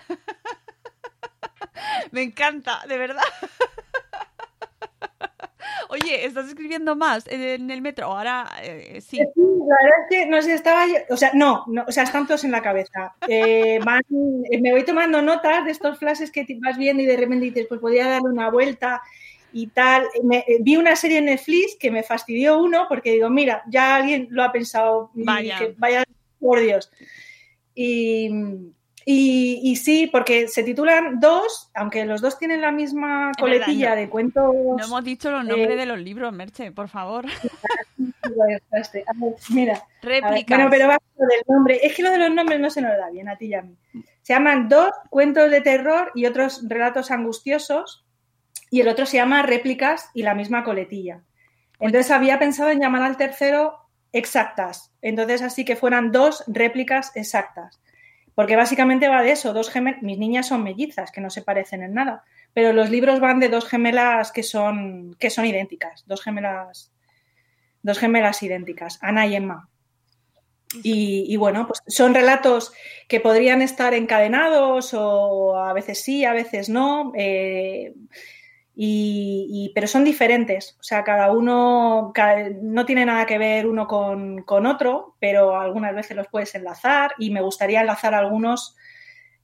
Me 2.10 2.22
encanta, 2.22 2.80
de 2.88 2.96
verdad. 2.98 3.22
Oye, 5.92 6.24
¿estás 6.24 6.48
escribiendo 6.48 6.96
más 6.96 7.26
en 7.28 7.70
el 7.70 7.82
metro? 7.82 8.06
Ahora 8.06 8.48
eh, 8.62 8.98
sí. 9.02 9.18
Sí, 9.18 9.24
la 9.36 9.76
verdad 9.82 9.98
es 10.00 10.06
que 10.08 10.26
no 10.26 10.40
sé, 10.40 10.54
estaba 10.54 10.86
yo, 10.86 10.94
o 11.10 11.16
sea, 11.18 11.32
no, 11.34 11.64
no, 11.66 11.84
o 11.86 11.92
sea, 11.92 12.04
están 12.04 12.26
todos 12.26 12.44
en 12.44 12.50
la 12.50 12.62
cabeza. 12.62 13.14
Eh, 13.28 13.78
van- 13.84 14.02
eh, 14.50 14.58
me 14.60 14.72
voy 14.72 14.84
tomando 14.86 15.20
notas 15.20 15.66
de 15.66 15.70
estos 15.70 15.98
flashes 15.98 16.30
que 16.30 16.46
vas 16.62 16.78
viendo 16.78 17.02
y 17.02 17.06
de 17.06 17.16
repente 17.18 17.44
dices, 17.44 17.66
pues 17.68 17.78
podría 17.78 18.08
darle 18.08 18.30
una 18.30 18.48
vuelta 18.48 19.02
y 19.52 19.66
tal. 19.66 20.06
Me- 20.24 20.44
eh, 20.48 20.58
vi 20.60 20.76
una 20.76 20.96
serie 20.96 21.18
en 21.18 21.26
Netflix 21.26 21.76
que 21.78 21.90
me 21.90 22.02
fastidió 22.02 22.58
uno 22.58 22.86
porque 22.88 23.12
digo, 23.12 23.28
mira, 23.28 23.62
ya 23.68 23.96
alguien 23.96 24.28
lo 24.30 24.42
ha 24.44 24.50
pensado. 24.50 25.10
Vaya. 25.12 25.58
que 25.58 25.74
vaya 25.76 26.04
por 26.40 26.58
Dios. 26.60 26.90
Y, 27.74 28.30
y, 29.04 29.60
y 29.62 29.76
sí, 29.76 30.08
porque 30.10 30.48
se 30.48 30.62
titulan 30.62 31.20
dos, 31.20 31.70
aunque 31.74 32.04
los 32.04 32.20
dos 32.20 32.38
tienen 32.38 32.60
la 32.60 32.72
misma 32.72 33.26
verdad, 33.26 33.32
coletilla 33.40 33.90
no- 33.90 33.96
de 33.96 34.08
cuentos. 34.08 34.54
No 34.54 34.84
hemos 34.84 35.04
dicho 35.04 35.30
los 35.30 35.44
nombres 35.44 35.70
eh, 35.70 35.76
de 35.76 35.86
los 35.86 35.98
libros, 35.98 36.32
Merche, 36.32 36.72
por 36.72 36.88
favor. 36.88 37.26
Mira, 39.50 39.74
A 39.74 40.06
ver, 40.06 40.22
Réplicas. 40.22 40.58
Bueno, 40.58 40.70
pero 40.70 40.88
va 40.88 40.98
del 41.16 41.42
nombre. 41.48 41.80
Es 41.82 41.94
que 41.94 42.02
lo 42.02 42.10
de 42.10 42.18
los 42.18 42.30
nombres 42.30 42.60
no 42.60 42.70
se 42.70 42.82
nos 42.82 42.96
da 42.96 43.10
bien 43.10 43.28
a 43.28 43.36
ti 43.36 43.46
y 43.46 43.54
a 43.54 43.62
mí. 43.62 43.76
Se 44.22 44.32
llaman 44.32 44.68
dos 44.68 44.90
cuentos 45.10 45.50
de 45.50 45.60
terror 45.60 46.10
y 46.14 46.26
otros 46.26 46.66
relatos 46.68 47.10
angustiosos. 47.10 48.04
Y 48.70 48.80
el 48.80 48.88
otro 48.88 49.06
se 49.06 49.18
llama 49.18 49.42
réplicas 49.42 50.10
y 50.14 50.22
la 50.22 50.34
misma 50.34 50.64
coletilla. 50.64 51.20
Entonces 51.78 52.10
había 52.10 52.38
pensado 52.38 52.70
en 52.70 52.80
llamar 52.80 53.02
al 53.02 53.16
tercero 53.16 53.78
exactas. 54.12 54.92
Entonces 55.02 55.42
así 55.42 55.64
que 55.64 55.76
fueran 55.76 56.12
dos 56.12 56.44
réplicas 56.46 57.12
exactas. 57.16 57.80
Porque 58.34 58.56
básicamente 58.56 59.08
va 59.08 59.22
de 59.22 59.32
eso, 59.32 59.52
dos 59.52 59.70
gemelas. 59.70 60.02
Mis 60.02 60.18
niñas 60.18 60.48
son 60.48 60.62
mellizas, 60.62 61.10
que 61.10 61.20
no 61.20 61.30
se 61.30 61.42
parecen 61.42 61.82
en 61.82 61.94
nada. 61.94 62.24
Pero 62.54 62.72
los 62.72 62.90
libros 62.90 63.20
van 63.20 63.40
de 63.40 63.48
dos 63.48 63.66
gemelas 63.66 64.32
que 64.32 64.42
son, 64.42 65.14
que 65.18 65.30
son 65.30 65.46
idénticas. 65.46 66.04
Dos 66.06 66.22
gemelas, 66.22 66.92
dos 67.82 67.98
gemelas 67.98 68.42
idénticas, 68.42 68.98
Ana 69.02 69.26
y 69.26 69.36
Emma. 69.36 69.68
Y, 70.82 71.26
y 71.28 71.36
bueno, 71.36 71.66
pues 71.66 71.82
son 71.86 72.14
relatos 72.14 72.72
que 73.06 73.20
podrían 73.20 73.60
estar 73.60 73.92
encadenados 73.92 74.94
o 74.94 75.58
a 75.58 75.74
veces 75.74 76.02
sí, 76.02 76.24
a 76.24 76.32
veces 76.32 76.70
no. 76.70 77.12
eh, 77.14 77.92
y, 78.74 79.70
pero 79.74 79.86
son 79.86 80.04
diferentes. 80.04 80.76
O 80.80 80.82
sea, 80.82 81.04
cada 81.04 81.32
uno 81.32 82.12
no 82.62 82.86
tiene 82.86 83.04
nada 83.04 83.26
que 83.26 83.38
ver 83.38 83.66
uno 83.66 83.86
con, 83.86 84.42
con 84.42 84.66
otro, 84.66 85.16
pero 85.18 85.60
algunas 85.60 85.94
veces 85.94 86.16
los 86.16 86.28
puedes 86.28 86.54
enlazar 86.54 87.14
y 87.18 87.30
me 87.30 87.42
gustaría 87.42 87.80
enlazar 87.80 88.14
algunos 88.14 88.76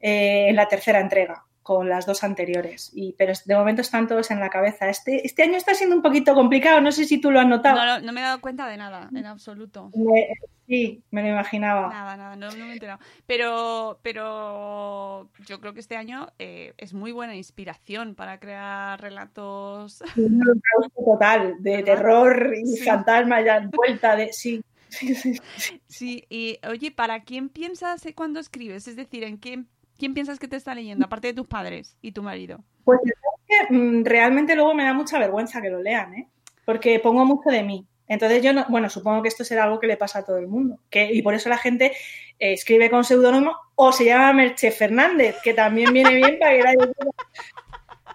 eh, 0.01 0.47
en 0.49 0.57
la 0.57 0.69
tercera 0.69 1.01
entrega 1.01 1.48
con 1.69 1.87
las 1.87 2.07
dos 2.07 2.25
anteriores. 2.25 2.91
Y, 2.95 3.13
pero 3.19 3.35
de 3.45 3.55
momento 3.55 3.83
están 3.83 4.09
todos 4.09 4.31
en 4.31 4.41
la 4.41 4.49
cabeza. 4.49 4.89
Este, 4.89 5.27
este 5.27 5.43
año 5.43 5.59
está 5.59 5.75
siendo 5.75 5.95
un 5.95 6.01
poquito 6.01 6.33
complicado, 6.33 6.81
no 6.81 6.91
sé 6.93 7.05
si 7.05 7.21
tú 7.21 7.31
lo 7.31 7.41
has 7.41 7.47
notado. 7.47 8.01
No, 8.01 8.11
me 8.15 8.21
he 8.21 8.25
dado 8.25 8.41
cuenta 8.41 8.67
de 8.67 8.79
nada, 8.79 9.11
en 9.15 9.27
absoluto. 9.27 9.91
Me- 9.95 10.29
sí, 10.67 11.03
me 11.11 11.21
lo 11.21 11.29
imaginaba. 11.29 11.91
Nada, 11.91 12.17
nada, 12.17 12.37
no, 12.37 12.51
no 12.53 12.65
me 12.65 12.71
he 12.71 12.73
enterado. 12.73 13.01
Pero, 13.27 13.99
pero 14.03 15.29
yo 15.47 15.61
creo 15.61 15.75
que 15.75 15.81
este 15.81 15.97
año 15.97 16.29
eh, 16.39 16.73
es 16.79 16.95
muy 16.95 17.13
buena 17.13 17.35
inspiración 17.37 18.15
para 18.15 18.41
crear 18.41 18.99
relatos. 18.99 20.03
Un 20.17 20.41
holocausto 20.41 21.05
total 21.05 21.55
de 21.61 21.83
terror 21.83 22.55
y 22.57 22.67
Sí. 22.79 22.85
fantasma 22.87 23.43
ya 23.43 23.59
en 23.59 23.71
vuelta 23.71 24.17
de 24.17 24.33
sí. 24.33 24.63
sí, 24.89 25.15
sí. 25.15 25.41
Sí, 25.87 26.25
y 26.31 26.59
oye, 26.67 26.91
¿para 26.93 27.21
quién 27.25 27.51
piensas 27.51 28.07
eh, 28.07 28.15
cuando 28.15 28.41
escribes? 28.41 28.89
Es 28.89 28.97
decir, 28.97 29.25
¿en 29.25 29.37
quién, 29.37 29.69
quién 29.99 30.15
piensas 30.15 30.39
que 30.39 30.49
te 30.49 30.57
está 30.57 30.75
leyendo, 30.75 31.05
aparte 31.05 31.29
de 31.29 31.35
tus 31.35 31.47
padres 31.47 31.97
y 32.01 32.13
tu 32.13 32.23
marido? 32.23 32.61
Pues 32.85 33.01
la 33.05 33.77
mm, 33.77 34.05
realmente 34.05 34.55
luego 34.55 34.75
me 34.75 34.85
da 34.85 34.95
mucha 34.95 35.19
vergüenza 35.19 35.61
que 35.61 35.71
lo 35.71 35.83
lean, 35.83 36.15
¿eh? 36.15 36.29
Porque 36.65 36.99
pongo 37.01 37.25
mucho 37.25 37.51
de 37.51 37.63
mí. 37.63 37.87
Entonces 38.07 38.43
yo 38.43 38.53
no, 38.55 38.65
bueno, 38.69 38.89
supongo 38.89 39.21
que 39.23 39.29
esto 39.29 39.45
será 39.45 39.65
algo 39.65 39.81
que 39.81 39.87
le 39.87 39.99
pasa 39.99 40.21
a 40.21 40.25
todo 40.25 40.39
el 40.39 40.49
mundo. 40.49 40.79
Que, 40.89 41.13
y 41.13 41.21
por 41.21 41.35
eso 41.35 41.51
la 41.51 41.59
gente 41.59 41.93
eh, 42.39 42.53
escribe 42.53 42.89
con 42.89 43.05
seudónimo 43.05 43.57
o 43.75 43.93
se 43.93 44.07
llama 44.07 44.33
Merche 44.33 44.71
Fernández, 44.71 45.37
que 45.43 45.53
también 45.53 45.93
viene 45.93 46.15
bien 46.15 46.39
para 46.39 46.57
que 46.57 46.63
nadie 46.63 46.79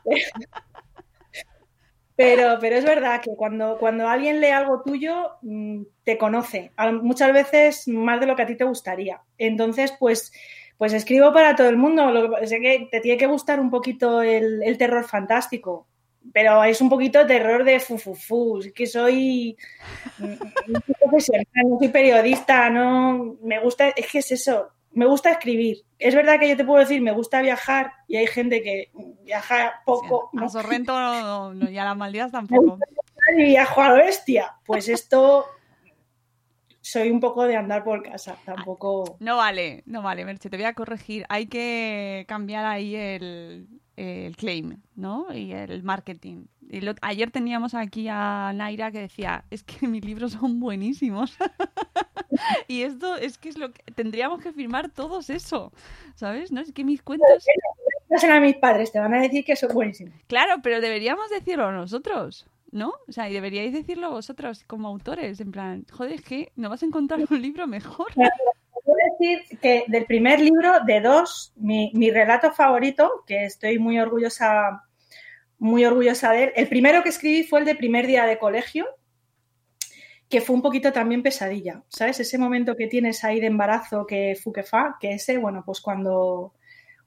Pero, 2.16 2.58
pero 2.62 2.76
es 2.76 2.86
verdad 2.86 3.22
que 3.22 3.36
cuando, 3.36 3.78
cuando 3.80 4.08
alguien 4.08 4.40
lee 4.40 4.50
algo 4.50 4.84
tuyo, 4.84 5.32
mm, 5.42 5.82
te 6.04 6.20
conoce, 6.20 6.72
muchas 7.02 7.34
veces 7.34 7.88
más 7.88 8.20
de 8.20 8.28
lo 8.28 8.36
que 8.36 8.44
a 8.44 8.46
ti 8.46 8.56
te 8.56 8.66
gustaría. 8.66 9.22
Entonces, 9.40 9.94
pues, 10.00 10.32
pues 10.78 10.94
escribo 10.94 11.32
para 11.34 11.56
todo 11.56 11.70
el 11.70 11.78
mundo. 11.78 12.12
Lo 12.12 12.36
que 12.36 12.44
es 12.44 12.52
que 12.52 12.88
te 12.92 13.00
tiene 13.00 13.18
que 13.18 13.28
gustar 13.28 13.60
un 13.60 13.70
poquito 13.70 14.22
el, 14.22 14.62
el 14.64 14.78
terror 14.78 15.06
fantástico, 15.06 15.88
pero 16.32 16.64
es 16.64 16.80
un 16.82 16.90
poquito 16.90 17.26
terror 17.26 17.64
de 17.64 17.80
fufufu. 17.80 18.60
Es 18.60 18.74
que 18.74 18.88
soy, 18.88 19.58
mm, 20.20 20.26
no 20.68 20.80
soy 20.86 20.96
profesional, 21.00 21.46
no 21.66 21.80
soy 21.80 21.90
periodista, 21.90 22.70
no 22.70 23.38
me 23.42 23.60
gusta, 23.60 23.90
es 23.90 24.08
que 24.12 24.20
es 24.20 24.32
eso. 24.32 24.70
Me 24.92 25.08
gusta 25.08 25.32
escribir. 25.32 25.84
Es 25.98 26.14
verdad 26.14 26.40
que 26.40 26.48
yo 26.48 26.56
te 26.56 26.64
puedo 26.64 26.80
decir, 26.80 27.02
me 27.02 27.12
gusta 27.12 27.42
viajar 27.42 27.94
y 28.08 28.18
hay 28.18 28.28
gente 28.28 28.62
que 28.62 28.92
viaja 29.24 29.82
poco. 29.86 30.30
A 30.40 30.50
Sorrento 30.50 30.94
no, 30.94 31.54
no, 31.54 31.70
y 31.70 31.78
a 31.78 31.84
las 31.84 31.98
Maldivas 31.98 32.32
tampoco. 32.32 32.78
y 33.36 33.44
viajo 33.44 33.82
a 33.82 33.90
lo 33.90 33.96
bestia. 33.96 34.56
Pues 34.66 34.88
esto 34.90 35.46
soy 36.84 37.10
un 37.10 37.22
poco 37.22 37.44
de 37.46 37.56
andar 37.56 37.84
por 37.86 38.04
casa, 38.04 38.38
tampoco. 38.46 39.16
No 39.22 39.38
vale, 39.38 39.84
no 39.86 40.02
vale, 40.02 40.26
Merche, 40.26 40.50
te 40.50 40.58
voy 40.58 40.66
a 40.66 40.74
corregir. 40.74 41.26
Hay 41.30 41.48
que 41.48 42.26
cambiar 42.28 42.66
ahí 42.66 42.94
el, 42.96 43.68
el 43.96 44.36
claim, 44.36 44.82
¿no? 44.96 45.34
Y 45.34 45.54
el 45.54 45.82
marketing. 45.82 46.46
Y 46.70 46.82
lo- 46.82 46.94
ayer 47.02 47.32
teníamos 47.32 47.74
aquí 47.74 48.08
a 48.10 48.52
Naira 48.54 48.92
que 48.92 49.00
decía, 49.00 49.46
es 49.50 49.64
que 49.64 49.88
mis 49.88 50.04
libros 50.04 50.34
son 50.34 50.60
buenísimos. 50.60 51.38
y 52.68 52.82
esto 52.82 53.16
es 53.16 53.38
que 53.38 53.48
es 53.48 53.58
lo 53.58 53.72
que 53.72 53.82
tendríamos 53.94 54.42
que 54.42 54.52
firmar 54.52 54.90
todos 54.90 55.30
eso, 55.30 55.72
¿sabes? 56.16 56.52
¿No? 56.52 56.60
Es 56.60 56.74
que 56.74 56.84
mis 56.84 57.02
cuentos... 57.02 57.28
No 58.10 58.34
a 58.34 58.40
mis 58.42 58.58
padres, 58.58 58.92
te 58.92 59.00
van 59.00 59.14
a 59.14 59.22
decir 59.22 59.44
que 59.44 59.56
son 59.56 59.74
buenísimos. 59.74 60.14
Claro, 60.28 60.58
pero 60.62 60.82
deberíamos 60.82 61.30
decirlo 61.30 61.72
nosotros, 61.72 62.46
¿no? 62.74 62.94
O 63.08 63.12
sea, 63.12 63.30
y 63.30 63.34
deberíais 63.34 63.72
decirlo 63.72 64.10
vosotros 64.10 64.64
como 64.66 64.88
autores, 64.88 65.40
en 65.40 65.52
plan, 65.52 65.86
joder, 65.92 66.14
es 66.14 66.22
que 66.22 66.52
no 66.56 66.70
vas 66.70 66.84
a 66.84 66.88
encontrar 66.88 67.22
un 67.30 67.42
libro 67.42 67.68
mejor. 67.68 68.08
Puedo 68.14 68.98
decir 69.18 69.60
que 69.60 69.86
del 69.88 70.06
primer 70.06 70.42
libro, 70.42 70.80
de 70.86 71.00
dos, 71.00 71.54
mi, 71.56 71.92
mi 71.94 72.12
relato 72.12 72.52
favorito, 72.52 73.24
que 73.26 73.46
estoy 73.46 73.80
muy 73.80 73.98
orgullosa, 74.00 74.84
muy 75.58 75.86
orgullosa 75.86 76.32
de 76.32 76.46
él. 76.46 76.54
El 76.56 76.68
primero 76.68 77.02
que 77.02 77.10
escribí 77.10 77.44
fue 77.44 77.60
el 77.60 77.66
de 77.66 77.76
primer 77.76 78.08
día 78.08 78.26
de 78.26 78.40
colegio, 78.40 78.88
que 80.28 80.42
fue 80.42 80.56
un 80.56 80.64
poquito 80.64 80.92
también 80.92 81.22
pesadilla, 81.22 81.84
¿sabes? 81.90 82.20
Ese 82.20 82.38
momento 82.38 82.76
que 82.76 82.88
tienes 82.88 83.24
ahí 83.24 83.40
de 83.40 83.48
embarazo 83.48 84.06
que 84.08 84.36
fu 84.42 84.52
que 84.52 84.64
fa, 84.64 84.98
que 85.00 85.14
ese, 85.14 85.38
bueno, 85.38 85.64
pues 85.66 85.80
cuando 85.80 86.56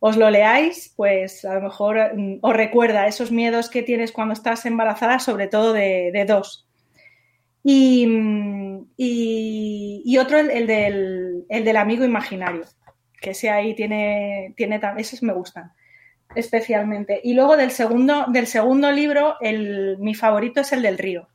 os 0.06 0.16
lo 0.16 0.30
leáis, 0.30 0.92
pues 0.96 1.44
a 1.44 1.54
lo 1.54 1.60
mejor 1.62 2.14
mm, 2.14 2.38
os 2.40 2.54
recuerda 2.54 3.08
esos 3.08 3.32
miedos 3.32 3.68
que 3.68 3.82
tienes 3.82 4.12
cuando 4.12 4.34
estás 4.34 4.64
embarazada, 4.64 5.18
sobre 5.18 5.48
todo 5.48 5.72
de, 5.72 6.24
dos. 6.28 6.68
Y, 7.64 8.06
y, 8.96 10.02
y 10.04 10.18
otro, 10.18 10.38
el, 10.38 10.50
el 10.50 10.66
del, 10.68 11.44
el 11.48 11.64
del 11.64 11.76
amigo 11.76 12.04
imaginario, 12.04 12.64
que 13.20 13.30
ese 13.30 13.50
ahí 13.50 13.74
tiene, 13.74 14.54
tiene 14.56 14.80
esos 14.98 15.22
me 15.24 15.32
gustan 15.32 15.72
especialmente. 16.34 17.20
Y 17.24 17.34
luego 17.34 17.56
del 17.56 17.70
segundo, 17.70 18.26
del 18.28 18.46
segundo 18.46 18.92
libro, 18.92 19.36
el, 19.40 19.96
mi 19.98 20.14
favorito 20.14 20.60
es 20.60 20.72
el 20.72 20.82
del 20.82 20.98
río. 20.98 21.28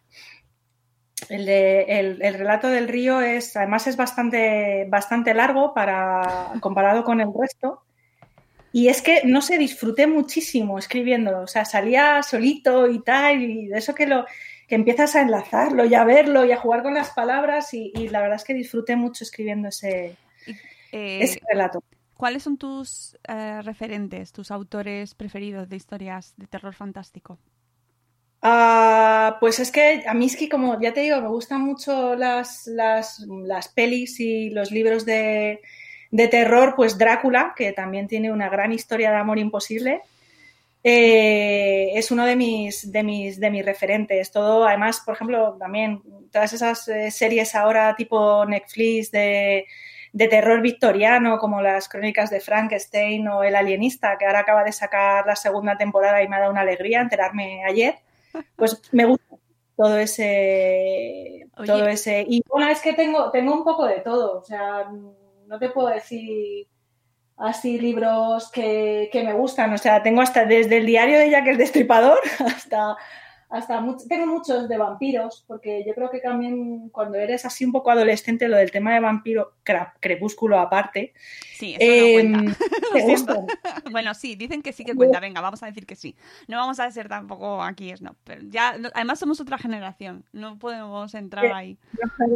El, 1.30 1.48
el, 1.50 2.22
el 2.22 2.34
relato 2.34 2.68
del 2.68 2.88
río 2.88 3.22
es, 3.22 3.56
además 3.56 3.88
es 3.88 3.98
bastante, 3.98 4.86
bastante 4.90 5.34
largo 5.34 5.74
para, 5.74 6.54
comparado 6.60 7.04
con 7.04 7.20
el 7.22 7.30
resto. 7.38 7.84
Y 8.74 8.88
es 8.88 9.02
que 9.02 9.24
no 9.26 9.42
sé, 9.42 9.58
disfruté 9.58 10.08
muchísimo 10.08 10.80
escribiéndolo. 10.80 11.42
O 11.42 11.48
sea, 11.48 11.66
salía 11.66 12.24
solito 12.24 12.90
y 12.90 13.02
tal, 13.04 13.42
y 13.42 13.68
de 13.68 13.78
eso 13.78 13.94
que 13.94 14.08
lo 14.08 14.26
que 14.68 14.76
empiezas 14.76 15.16
a 15.16 15.22
enlazarlo 15.22 15.86
y 15.86 15.96
a 15.96 16.04
verlo 16.04 16.46
y 16.46 16.52
a 16.52 16.58
jugar 16.58 16.82
con 16.84 16.94
las 16.94 17.12
palabras. 17.12 17.74
Y, 17.74 17.92
y 17.96 18.08
la 18.10 18.22
verdad 18.22 18.38
es 18.38 18.44
que 18.44 18.54
disfruté 18.54 18.96
mucho 18.96 19.24
escribiendo 19.24 19.68
ese, 19.70 20.16
Eh, 20.92 21.24
ese 21.24 21.40
relato. 21.50 21.84
¿Cuáles 22.16 22.44
son 22.44 22.58
tus 22.58 23.18
eh, 23.28 23.62
referentes, 23.62 24.32
tus 24.32 24.52
autores 24.52 25.16
preferidos 25.16 25.70
de 25.70 25.78
historias 25.78 26.34
de 26.38 26.48
terror 26.48 26.74
fantástico? 26.74 27.40
Ah, 28.42 29.38
pues 29.40 29.60
es 29.60 29.72
que 29.72 30.04
a 30.06 30.14
mí 30.14 30.26
es 30.26 30.36
que, 30.36 30.50
como 30.50 30.80
ya 30.82 30.94
te 30.94 31.02
digo, 31.02 31.22
me 31.22 31.30
gustan 31.30 31.62
mucho 31.62 32.16
las, 32.16 32.68
las, 32.68 33.20
las 33.20 33.70
pelis 33.70 34.20
y 34.20 34.50
los 34.50 34.72
libros 34.72 35.06
de, 35.06 35.62
de 36.12 36.28
terror, 36.28 36.74
pues 36.76 36.98
Drácula, 36.98 37.54
que 37.56 37.72
también 37.72 38.08
tiene 38.08 38.32
una 38.32 38.50
gran 38.50 38.72
historia 38.74 39.12
de 39.12 39.18
amor 39.18 39.40
imposible. 39.40 40.02
eh, 40.84 41.92
es 41.96 42.12
uno 42.12 42.26
de 42.26 42.36
mis, 42.36 42.92
de, 42.92 43.04
mis, 43.04 43.40
de 43.40 43.50
mis 43.52 43.66
referentes. 43.66 44.32
Todo, 44.32 44.66
además, 44.66 45.02
por 45.06 45.16
ejemplo, 45.16 45.56
también 45.60 46.02
todas 46.32 46.54
esas 46.54 46.88
eh, 46.88 47.12
series 47.12 47.56
ahora 47.56 47.96
tipo 47.96 48.46
Netflix 48.46 49.12
de, 49.12 49.68
de 50.12 50.28
terror 50.28 50.60
victoriano, 50.62 51.38
como 51.38 51.62
las 51.62 51.88
crónicas 51.88 52.30
de 52.32 52.40
Frankenstein 52.40 53.28
o 53.28 53.44
El 53.44 53.56
alienista, 53.56 54.18
que 54.18 54.26
ahora 54.26 54.40
acaba 54.40 54.64
de 54.64 54.72
sacar 54.72 55.26
la 55.26 55.36
segunda 55.36 55.78
temporada 55.78 56.22
y 56.24 56.28
me 56.28 56.36
ha 56.36 56.40
dado 56.40 56.52
una 56.52 56.62
alegría 56.62 57.02
enterarme 57.02 57.64
ayer. 57.64 57.96
Pues 58.56 58.82
me 58.92 59.06
gusta 59.06 59.36
todo 59.78 59.98
ese, 59.98 61.48
Oye. 61.58 61.68
todo 61.68 61.88
ese. 61.88 62.26
Y 62.28 62.42
bueno, 62.48 62.68
es 62.70 62.82
que 62.82 62.94
tengo, 62.94 63.30
tengo 63.32 63.54
un 63.54 63.64
poco 63.64 63.86
de 63.86 64.00
todo. 64.00 64.40
O 64.40 64.44
sea, 64.44 64.90
no 65.52 65.60
te 65.60 65.68
puedo 65.68 65.90
decir 65.90 66.70
así 67.36 67.78
libros 67.78 68.50
que, 68.52 69.10
que 69.12 69.22
me 69.22 69.34
gustan. 69.34 69.74
O 69.74 69.78
sea, 69.78 70.02
tengo 70.02 70.22
hasta 70.22 70.46
desde 70.46 70.78
el 70.78 70.86
diario 70.86 71.20
de 71.20 71.30
Jack 71.30 71.46
el 71.48 71.58
Destripador 71.58 72.20
hasta, 72.40 72.96
hasta 73.52 73.80
much- 73.82 74.08
tengo 74.08 74.26
muchos 74.26 74.68
de 74.70 74.78
vampiros, 74.78 75.44
porque 75.46 75.84
yo 75.86 75.94
creo 75.94 76.10
que 76.10 76.20
también 76.20 76.90
cuando 76.90 77.18
eres 77.18 77.46
así 77.46 77.66
un 77.66 77.72
poco 77.72 77.92
adolescente, 77.92 78.48
lo 78.48 78.58
del 78.58 78.72
tema 78.72 78.94
de 78.94 79.02
vampiro, 79.02 79.54
crepúsculo 80.00 80.58
aparte, 80.60 81.14
Sí, 81.54 81.76
eso 81.78 82.08
no 82.08 82.14
cuenta. 82.14 82.56
te 82.66 82.70
Lo 83.00 83.06
siento. 83.06 83.36
gustan. 83.36 83.48
Bueno, 83.92 84.14
sí, 84.14 84.36
dicen 84.36 84.62
que 84.62 84.72
sí 84.74 84.86
que 84.86 84.96
cuenta. 84.96 85.20
Venga, 85.20 85.42
vamos 85.42 85.62
a 85.64 85.66
decir 85.66 85.86
que 85.86 85.96
sí. 85.96 86.16
No 86.48 86.58
vamos 86.58 86.80
a 86.80 86.90
ser 86.92 87.10
tampoco 87.10 87.62
aquí, 87.62 87.92
es 87.92 88.02
no. 88.02 88.16
Pero 88.24 88.42
ya, 88.48 88.76
además 88.94 89.20
somos 89.20 89.40
otra 89.42 89.58
generación. 89.58 90.24
No 90.32 90.58
podemos 90.58 91.14
entrar 91.14 91.46
Sí. 91.46 91.52
ahí. 91.54 91.78
No. 92.20 92.28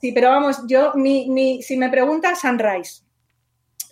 Sí, 0.00 0.12
pero 0.12 0.30
vamos, 0.30 0.62
yo, 0.66 0.92
mi, 0.94 1.28
mi- 1.28 1.62
si 1.62 1.76
me 1.76 1.90
preguntas, 1.90 2.40
Sunrise. 2.40 3.02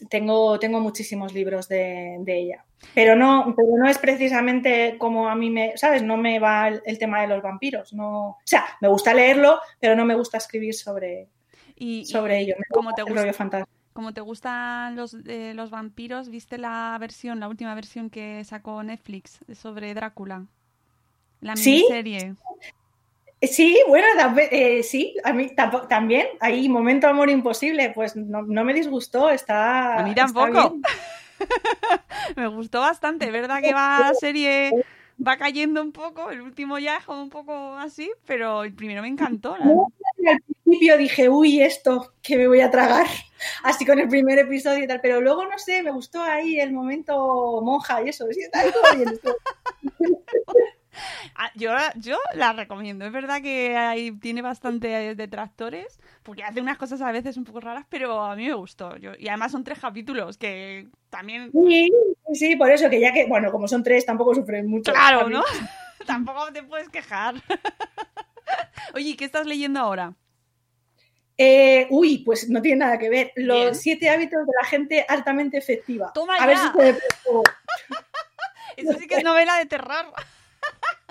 Tengo, 0.08 0.58
tengo 0.58 0.80
muchísimos 0.80 1.32
libros 1.34 1.68
de, 1.68 2.16
de 2.20 2.38
ella. 2.38 2.64
Pero 2.94 3.14
no, 3.14 3.54
pero 3.56 3.68
no 3.76 3.88
es 3.88 3.98
precisamente 3.98 4.96
como 4.98 5.28
a 5.28 5.34
mí 5.34 5.50
me, 5.50 5.76
¿sabes? 5.76 6.02
No 6.02 6.16
me 6.16 6.38
va 6.38 6.68
el, 6.68 6.82
el 6.84 6.98
tema 6.98 7.20
de 7.20 7.28
los 7.28 7.42
vampiros. 7.42 7.92
No, 7.92 8.28
o 8.30 8.38
sea, 8.44 8.64
me 8.80 8.88
gusta 8.88 9.14
leerlo, 9.14 9.60
pero 9.78 9.94
no 9.94 10.04
me 10.04 10.14
gusta 10.16 10.38
escribir 10.38 10.74
sobre, 10.74 11.28
Y, 11.76 12.00
y 12.00 12.06
sobre 12.06 12.40
ello. 12.40 12.54
Me 12.58 12.64
te 12.94 13.02
gusta, 13.02 13.32
fantástico. 13.32 13.70
como 13.92 14.12
te 14.12 14.20
gustan 14.20 14.96
los, 14.96 15.14
eh, 15.26 15.52
los 15.54 15.70
vampiros, 15.70 16.28
¿viste 16.28 16.58
la 16.58 16.96
versión, 16.98 17.40
la 17.40 17.48
última 17.48 17.74
versión 17.74 18.10
que 18.10 18.42
sacó 18.44 18.82
Netflix 18.82 19.38
sobre 19.54 19.94
Drácula? 19.94 20.46
La 21.40 21.54
miniserie. 21.54 22.20
Sí, 22.20 22.36
bueno, 23.88 24.06
también, 24.16 24.48
eh, 24.52 24.82
sí, 24.82 25.16
a 25.24 25.32
mí 25.32 25.50
también. 25.88 26.26
Hay 26.40 26.68
momento 26.68 27.08
amor 27.08 27.28
imposible, 27.28 27.90
pues 27.94 28.14
no, 28.16 28.42
no 28.42 28.64
me 28.64 28.72
disgustó, 28.74 29.30
está. 29.30 29.98
A 29.98 30.02
mí 30.02 30.14
tampoco. 30.14 30.76
Me 32.36 32.46
gustó 32.46 32.80
bastante, 32.80 33.30
¿verdad? 33.30 33.60
Que 33.60 33.74
va 33.74 33.98
la 34.10 34.14
serie 34.14 34.70
va 35.24 35.36
cayendo 35.36 35.82
un 35.82 35.92
poco, 35.92 36.30
el 36.30 36.40
último 36.40 36.78
ya 36.78 36.96
es 36.96 37.04
como 37.04 37.22
un 37.22 37.30
poco 37.30 37.74
así, 37.76 38.10
pero 38.26 38.64
el 38.64 38.74
primero 38.74 39.02
me 39.02 39.08
encantó. 39.08 39.56
la- 39.56 39.66
al 40.32 40.38
principio 40.62 40.96
dije, 40.96 41.28
uy, 41.28 41.60
esto 41.60 42.14
que 42.22 42.36
me 42.36 42.46
voy 42.48 42.60
a 42.60 42.70
tragar, 42.70 43.06
así 43.64 43.84
con 43.84 43.98
el 43.98 44.08
primer 44.08 44.38
episodio 44.38 44.84
y 44.84 44.86
tal, 44.86 45.00
pero 45.00 45.20
luego 45.20 45.44
no 45.44 45.58
sé, 45.58 45.82
me 45.82 45.90
gustó 45.90 46.22
ahí 46.22 46.58
el 46.58 46.72
momento 46.72 47.60
monja 47.62 48.02
y 48.02 48.08
eso, 48.08 48.26
sí, 48.30 48.40
está 48.40 48.62
todo 48.70 48.96
bien, 48.96 49.18
yo, 51.54 51.72
yo 51.96 52.18
la 52.34 52.52
recomiendo. 52.52 53.04
Es 53.04 53.12
verdad 53.12 53.42
que 53.42 53.76
hay, 53.76 54.12
tiene 54.12 54.42
bastante 54.42 55.14
detractores, 55.14 55.98
porque 56.22 56.44
hace 56.44 56.60
unas 56.60 56.78
cosas 56.78 57.00
a 57.02 57.12
veces 57.12 57.36
un 57.36 57.44
poco 57.44 57.60
raras, 57.60 57.86
pero 57.88 58.22
a 58.22 58.36
mí 58.36 58.46
me 58.46 58.54
gustó. 58.54 58.96
Yo, 58.96 59.12
y 59.18 59.28
además 59.28 59.52
son 59.52 59.64
tres 59.64 59.78
capítulos 59.78 60.38
que 60.38 60.88
también, 61.10 61.50
Sí, 61.52 61.90
sí, 62.34 62.56
por 62.56 62.70
eso 62.70 62.88
que 62.88 63.00
ya 63.00 63.12
que, 63.12 63.26
bueno, 63.26 63.50
como 63.50 63.68
son 63.68 63.82
tres, 63.82 64.06
tampoco 64.06 64.34
sufren 64.34 64.66
mucho. 64.66 64.92
claro, 64.92 65.28
¿no? 65.28 65.42
Tampoco 66.06 66.52
te 66.52 66.64
puedes 66.64 66.88
quejar. 66.88 67.36
Oye, 68.94 69.10
¿y 69.10 69.16
¿qué 69.16 69.24
estás 69.24 69.46
leyendo 69.46 69.78
ahora? 69.78 70.14
Eh, 71.38 71.86
uy, 71.90 72.18
pues 72.18 72.48
no 72.50 72.60
tiene 72.60 72.78
nada 72.84 72.98
que 72.98 73.08
ver. 73.08 73.32
Los 73.36 73.56
Bien. 73.62 73.74
siete 73.74 74.10
hábitos 74.10 74.46
de 74.46 74.52
la 74.60 74.66
gente 74.66 75.06
altamente 75.08 75.58
efectiva. 75.58 76.12
Toma 76.12 76.36
a 76.36 76.46
ver 76.46 76.58
si 76.58 76.68
pegó. 76.70 77.42
Eso 78.76 78.92
sí 78.98 79.06
que 79.06 79.16
es 79.16 79.24
novela 79.24 79.56
de 79.58 79.66
terror. 79.66 80.12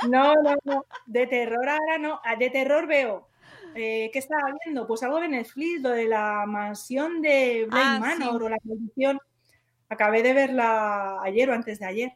No, 0.09 0.33
no, 0.35 0.55
no. 0.63 0.85
De 1.05 1.27
terror 1.27 1.67
ahora 1.69 1.97
no. 1.99 2.19
Ah, 2.23 2.35
De 2.35 2.49
terror 2.49 2.87
veo. 2.87 3.27
Eh, 3.75 4.09
¿Qué 4.11 4.19
estaba 4.19 4.43
viendo? 4.65 4.85
Pues 4.87 5.01
algo 5.03 5.19
de 5.19 5.29
Netflix, 5.29 5.81
lo 5.81 5.89
de 5.89 6.05
la 6.05 6.45
mansión 6.45 7.21
de 7.21 7.65
Blake 7.69 7.85
Ah, 7.87 7.99
Manor 7.99 8.39
sí. 8.41 8.45
o 8.45 8.49
la 8.49 8.57
maldición. 8.63 9.19
Acabé 9.89 10.23
de 10.23 10.33
verla 10.33 11.21
ayer 11.21 11.49
o 11.49 11.53
antes 11.53 11.79
de 11.79 11.85
ayer 11.85 12.11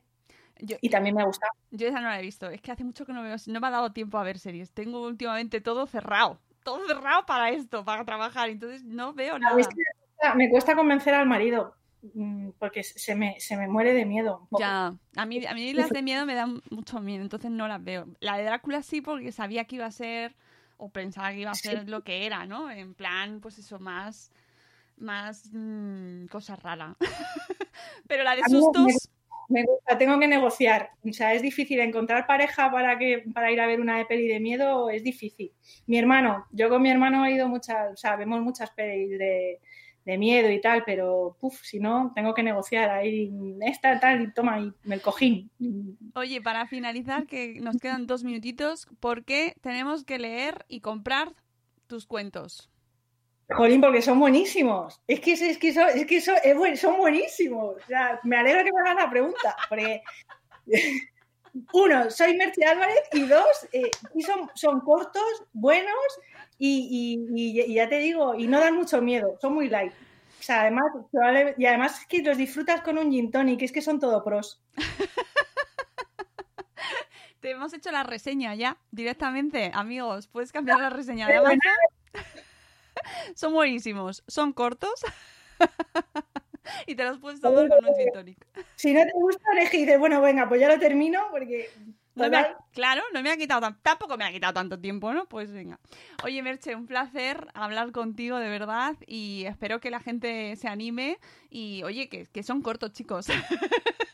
Yo, 0.60 0.78
y 0.82 0.90
también 0.90 1.16
me 1.16 1.22
ha 1.22 1.26
gustado. 1.26 1.52
yo 1.72 1.88
esa 1.88 2.00
no 2.02 2.08
la 2.10 2.20
he 2.20 2.22
visto. 2.22 2.50
Es 2.50 2.62
que 2.62 2.72
hace 2.72 2.84
mucho 2.84 3.06
que 3.06 3.14
no 3.14 3.22
veo, 3.24 3.36
no 3.48 3.60
me 3.60 3.68
ha 3.68 3.72
dado 3.72 3.92
tiempo 3.92 4.18
a 4.18 4.24
ver 4.24 4.40
series. 4.40 4.72
Tengo 4.72 5.02
últimamente 5.06 5.62
todo 5.62 5.86
cerrado. 5.88 6.40
Todo 6.64 6.86
cerrado 6.88 7.26
para 7.26 7.50
esto, 7.52 7.84
para 7.86 8.04
trabajar. 8.06 8.50
Entonces 8.50 8.84
no 8.84 9.14
veo 9.14 9.38
nada. 9.40 9.56
me 9.56 9.64
cuesta- 9.64 10.36
me 10.36 10.50
cuesta 10.50 10.76
convencer 10.76 11.14
al 11.14 11.28
marido 11.28 11.76
porque 12.60 12.84
se 12.84 13.16
me, 13.16 13.40
se 13.40 13.58
me 13.58 13.68
muere 13.68 13.94
de 13.94 14.06
miedo. 14.06 14.40
un 14.42 14.48
poco. 14.48 14.60
Ya, 14.62 14.94
a 15.16 15.26
mí, 15.26 15.46
a 15.46 15.54
mí 15.54 15.74
las 15.74 15.90
de 15.90 16.02
miedo 16.02 16.26
me 16.26 16.36
dan 16.36 16.62
mucho 16.70 17.00
miedo, 17.00 17.24
entonces 17.24 17.52
no 17.52 17.68
las 17.68 17.84
veo. 17.84 18.08
La 18.20 18.38
de 18.38 18.44
Drácula 18.44 18.82
sí, 18.84 19.02
porque 19.02 19.32
sabía 19.32 19.66
que 19.66 19.76
iba 19.78 19.86
a 19.86 19.92
ser, 19.92 20.36
o 20.78 20.90
pensaba 20.90 21.32
que 21.32 21.40
iba 21.40 21.52
a 21.52 21.56
ser 21.56 21.88
lo 21.90 22.04
que 22.04 22.26
era, 22.26 22.46
¿no? 22.46 22.70
En 22.70 22.94
plan, 22.94 23.40
pues 23.42 23.58
eso, 23.58 23.80
más, 23.80 24.32
más 24.98 25.50
mm, 25.54 26.26
cosa 26.28 26.56
rara. 26.56 26.96
Pero 28.08 28.24
la 28.24 28.36
de 28.36 28.44
A 28.44 28.48
mí 28.48 28.54
me- 28.54 28.62
sustos, 28.62 29.10
Me 29.48 29.64
gusta, 29.64 29.98
tengo 29.98 30.20
que 30.20 30.28
negociar. 30.28 30.90
O 31.08 31.14
sea, 31.14 31.34
es 31.34 31.42
difícil 31.42 31.80
encontrar 31.80 32.26
pareja 32.26 32.72
para 32.72 32.98
que 32.98 33.24
para 33.34 33.52
ir 33.52 33.62
a 33.62 33.68
ver 33.68 33.80
una 33.80 34.04
peli 34.08 34.28
de 34.28 34.40
miedo, 34.40 34.90
es 34.90 35.04
difícil. 35.04 35.52
Mi 35.86 35.98
hermano, 36.00 36.48
yo 36.52 36.68
con 36.68 36.82
mi 36.82 36.90
hermano 36.90 37.26
he 37.26 37.34
ido 37.34 37.48
muchas, 37.48 37.94
o 37.94 37.96
sea, 37.98 38.16
vemos 38.16 38.42
muchas 38.42 38.72
pelis 38.72 39.20
de, 39.20 39.60
de 40.06 40.18
miedo 40.20 40.52
y 40.52 40.62
tal, 40.62 40.84
pero 40.86 41.36
puf, 41.40 41.62
si 41.64 41.80
no, 41.80 42.12
tengo 42.16 42.34
que 42.34 42.44
negociar 42.44 42.92
ahí 42.92 43.32
esta 43.62 44.00
tal 44.00 44.22
y 44.22 44.32
toma 44.34 44.60
y 44.60 44.72
el 44.90 45.02
cojín. 45.02 45.50
oye, 46.14 46.42
para 46.42 46.68
finalizar, 46.68 47.26
que 47.26 47.60
nos 47.60 47.78
quedan 47.78 48.06
dos 48.06 48.24
minutitos, 48.24 48.88
¿por 49.00 49.26
qué 49.26 49.56
tenemos 49.62 50.04
que 50.04 50.20
leer 50.20 50.66
y 50.68 50.82
comprar 50.82 51.34
tus 51.88 52.06
cuentos? 52.06 52.70
Jolín, 53.50 53.82
porque 53.82 54.02
son 54.02 54.20
buenísimos. 54.20 55.02
Es 55.08 55.20
que, 55.20 55.34
es 55.34 55.58
que, 55.58 55.74
son, 55.74 55.90
es 55.90 56.06
que 56.06 56.22
son, 56.22 56.36
es 56.44 56.56
buen- 56.56 56.78
son 56.78 56.98
buenísimos. 56.98 57.76
O 57.76 57.88
sea, 57.88 58.20
me 58.24 58.38
alegro 58.38 58.64
que 58.64 58.72
me 58.72 58.82
hagas 58.90 59.04
la 59.06 59.10
pregunta, 59.10 59.56
porque 59.70 60.02
uno, 61.74 62.10
soy 62.10 62.36
Merche 62.38 62.66
Álvarez 62.66 63.02
y 63.14 63.26
dos, 63.26 63.68
eh, 63.72 63.90
y 64.16 64.22
son, 64.24 64.50
son 64.56 64.82
cortos, 64.82 65.24
buenos 65.54 65.94
y, 66.58 67.20
y- 67.36 67.60
y- 67.60 67.62
y 67.62 67.74
ya 67.76 67.90
te 67.90 68.00
digo, 68.00 68.36
y 68.36 68.48
no 68.48 68.60
dan 68.60 68.76
mucho 68.76 69.02
miedo, 69.02 69.38
son 69.42 69.54
muy 69.54 69.70
light. 69.70 69.94
O 70.40 70.44
sea, 70.46 70.62
además, 70.62 70.86
y 71.58 71.66
además 71.66 72.00
es 72.02 72.08
que 72.08 72.22
los 72.22 72.38
disfrutas 72.38 72.82
con 72.82 72.98
un 72.98 73.12
gin 73.12 73.32
tonic, 73.32 73.62
es 73.64 73.72
que 73.72 73.82
son 73.82 74.00
todo 74.00 74.24
pros. 74.24 74.62
Te 77.40 77.52
hemos 77.52 77.74
hecho 77.74 77.92
la 77.92 78.04
reseña 78.04 78.56
ya, 78.56 78.78
directamente, 78.92 79.72
amigos. 79.74 80.28
Puedes 80.28 80.52
cambiar 80.52 80.80
la 80.80 80.90
reseña 80.90 81.28
de 81.28 81.36
Amazon. 81.36 81.60
Son 83.36 83.54
buenísimos, 83.54 84.24
son 84.28 84.54
cortos 84.54 85.04
y 86.88 86.96
te 86.96 87.04
los 87.04 87.20
puedes 87.20 87.40
tomar 87.42 87.68
con 87.68 87.86
un 87.86 87.94
gin 87.96 88.12
tonic. 88.14 88.38
Si 88.76 88.94
no 88.94 89.02
te 89.04 89.12
gusta, 89.14 89.44
y 89.74 89.78
dices, 89.78 90.00
bueno, 90.00 90.22
venga, 90.22 90.48
pues 90.50 90.62
ya 90.62 90.70
lo 90.70 90.80
termino, 90.80 91.28
porque 91.30 91.70
No 92.16 92.30
me 92.30 92.38
ha- 92.38 92.42
¿Verdad? 92.44 92.58
claro, 92.72 93.02
no 93.14 93.22
me 93.22 93.30
ha 93.32 93.38
quitado 93.38 93.60
tan- 93.62 93.78
tampoco 93.82 94.16
me 94.18 94.24
ha 94.26 94.32
quitado 94.32 94.54
tanto 94.54 94.80
tiempo, 94.80 95.14
¿no? 95.14 95.26
Pues 95.26 95.52
venga. 95.52 95.80
Oye, 96.24 96.42
Merche, 96.42 96.76
un 96.76 96.88
placer 96.88 97.48
hablar 97.54 97.92
contigo 97.92 98.38
de 98.38 98.50
verdad 98.50 98.96
y 99.06 99.44
espero 99.46 99.82
que 99.82 99.92
la 99.92 100.00
gente 100.00 100.56
se 100.56 100.68
anime 100.70 101.18
y 101.50 101.84
oye, 101.84 102.08
que, 102.08 102.28
que 102.28 102.44
son 102.44 102.62
cortos, 102.62 102.94
chicos. 102.94 103.28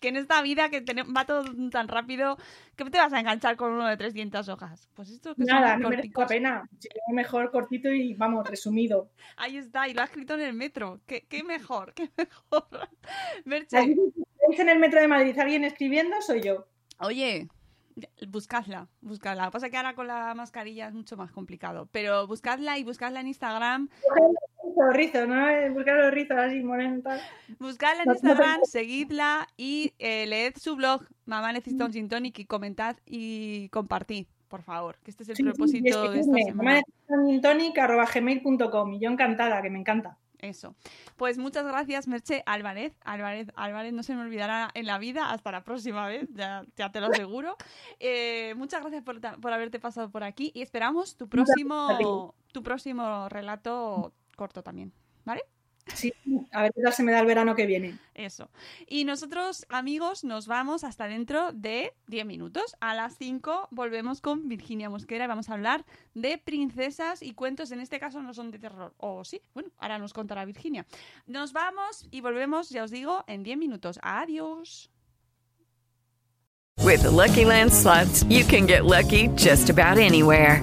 que 0.00 0.08
en 0.08 0.16
esta 0.16 0.40
vida 0.42 0.68
que 0.70 0.80
tene- 0.80 1.02
va 1.04 1.24
todo 1.24 1.44
tan 1.70 1.88
rápido, 1.88 2.36
que 2.76 2.84
te 2.84 2.98
vas 2.98 3.12
a 3.12 3.20
enganchar 3.20 3.56
con 3.56 3.72
uno 3.72 3.86
de 3.86 3.96
300 3.96 4.48
hojas. 4.48 4.88
Pues 4.94 5.10
esto 5.10 5.34
que 5.34 5.44
Nada, 5.44 5.76
no 5.76 5.88
merece 5.88 6.10
la 6.16 6.26
pena. 6.26 6.68
Mejor 7.12 7.50
cortito 7.50 7.92
y 7.92 8.14
vamos, 8.14 8.48
resumido. 8.48 9.10
Ahí 9.36 9.56
está, 9.56 9.88
y 9.88 9.94
lo 9.94 10.02
ha 10.02 10.04
escrito 10.04 10.34
en 10.34 10.40
el 10.40 10.54
metro. 10.54 11.00
¿Qué, 11.06 11.26
qué 11.28 11.42
mejor? 11.42 11.94
¿Qué 11.98 12.10
mejor? 12.16 12.88
Merche, 13.44 13.96
veis 14.48 14.60
en 14.60 14.68
el 14.68 14.78
metro 14.78 15.00
de 15.00 15.08
Madrid 15.08 15.38
alguien 15.38 15.64
escribiendo, 15.64 16.20
soy 16.22 16.40
yo. 16.42 16.66
Oye, 17.00 17.48
buscadla, 18.28 18.88
buscadla. 19.00 19.44
Lo 19.44 19.50
que 19.50 19.52
pasa 19.52 19.66
es 19.66 19.72
que 19.72 19.76
ahora 19.78 19.94
con 19.94 20.06
la 20.06 20.34
mascarilla 20.34 20.88
es 20.88 20.94
mucho 20.94 21.16
más 21.16 21.30
complicado. 21.32 21.88
Pero 21.92 22.26
buscadla 22.26 22.78
y 22.78 22.84
buscadla 22.84 23.20
en 23.20 23.28
Instagram. 23.28 23.88
Los 24.76 24.94
rizos, 24.94 25.26
¿no? 25.26 25.48
Eh, 25.48 25.70
Buscar 25.70 25.96
los 25.96 26.12
rizos 26.12 26.36
así, 26.38 26.62
tal. 27.02 27.20
Buscadla 27.58 28.02
en 28.04 28.10
Instagram, 28.10 28.60
seguidla 28.64 29.48
y 29.56 29.92
eh, 29.98 30.26
leed 30.26 30.54
su 30.56 30.76
blog, 30.76 31.02
Mamá 31.24 31.52
necesita 31.52 31.84
un 31.84 31.92
gin 31.92 32.08
tonic, 32.08 32.38
y 32.38 32.44
comentad 32.44 32.96
y 33.04 33.68
compartid, 33.70 34.26
por 34.48 34.62
favor. 34.62 34.96
Que 35.02 35.10
este 35.10 35.24
es 35.24 35.30
el 35.30 35.36
Sí, 35.36 35.42
sí, 35.42 35.48
propósito 35.48 36.10
de 36.12 36.20
esta 36.20 36.32
semana. 36.32 36.82
mamá.gintonic@gmail.com 37.08 38.94
y 38.94 39.00
yo 39.00 39.10
encantada, 39.10 39.62
que 39.62 39.70
me 39.70 39.78
encanta. 39.80 40.16
Eso. 40.38 40.74
Pues 41.16 41.38
muchas 41.38 41.66
gracias, 41.66 42.06
Merche 42.06 42.42
Álvarez. 42.46 42.96
Álvarez, 43.04 43.48
Álvarez 43.56 43.92
no 43.92 44.02
se 44.02 44.14
me 44.14 44.22
olvidará 44.22 44.70
en 44.74 44.86
la 44.86 44.98
vida. 44.98 45.30
Hasta 45.30 45.50
la 45.50 45.64
próxima 45.64 46.06
vez, 46.06 46.28
ya, 46.32 46.64
ya 46.76 46.90
te 46.92 47.00
lo 47.00 47.06
aseguro. 47.06 47.56
Eh, 48.00 48.54
muchas 48.56 48.80
gracias 48.80 49.02
por, 49.02 49.20
por 49.40 49.52
haberte 49.52 49.80
pasado 49.80 50.10
por 50.10 50.22
aquí 50.22 50.52
y 50.54 50.62
esperamos 50.62 51.16
tu 51.16 51.28
próximo, 51.28 52.34
tu 52.52 52.62
próximo 52.62 53.28
relato 53.28 54.12
corto 54.36 54.62
también. 54.62 54.92
¿Vale? 55.24 55.42
Sí, 55.94 56.12
a 56.52 56.62
ver 56.62 56.72
qué 56.74 56.82
tal 56.82 56.92
se 56.92 57.02
me 57.02 57.12
da 57.12 57.20
el 57.20 57.26
verano 57.26 57.54
que 57.54 57.66
viene. 57.66 57.98
Eso. 58.14 58.50
Y 58.86 59.04
nosotros, 59.04 59.66
amigos, 59.68 60.24
nos 60.24 60.46
vamos 60.46 60.84
hasta 60.84 61.06
dentro 61.06 61.52
de 61.52 61.94
10 62.08 62.26
minutos. 62.26 62.76
A 62.80 62.94
las 62.94 63.16
5 63.16 63.68
volvemos 63.70 64.20
con 64.20 64.48
Virginia 64.48 64.90
Mosquera 64.90 65.24
y 65.24 65.28
vamos 65.28 65.48
a 65.48 65.54
hablar 65.54 65.84
de 66.14 66.38
princesas 66.38 67.22
y 67.22 67.34
cuentos. 67.34 67.70
En 67.70 67.80
este 67.80 67.98
caso 67.98 68.22
no 68.22 68.34
son 68.34 68.50
de 68.50 68.58
terror. 68.58 68.94
O 68.98 69.24
sí, 69.24 69.40
bueno, 69.54 69.70
ahora 69.78 69.98
nos 69.98 70.12
contará 70.12 70.44
Virginia. 70.44 70.86
Nos 71.26 71.52
vamos 71.52 72.06
y 72.10 72.20
volvemos, 72.20 72.70
ya 72.70 72.84
os 72.84 72.90
digo, 72.90 73.24
en 73.26 73.42
10 73.42 73.58
minutos. 73.58 73.98
Adiós. 74.02 74.90
With 76.84 77.02
the 77.02 77.10
Lucky 77.10 77.44
Land 77.44 77.72
slots, 77.72 78.24
you 78.24 78.44
can 78.44 78.66
get 78.66 78.84
lucky 78.84 79.28
just 79.36 79.68
about 79.68 79.98
anywhere. 79.98 80.62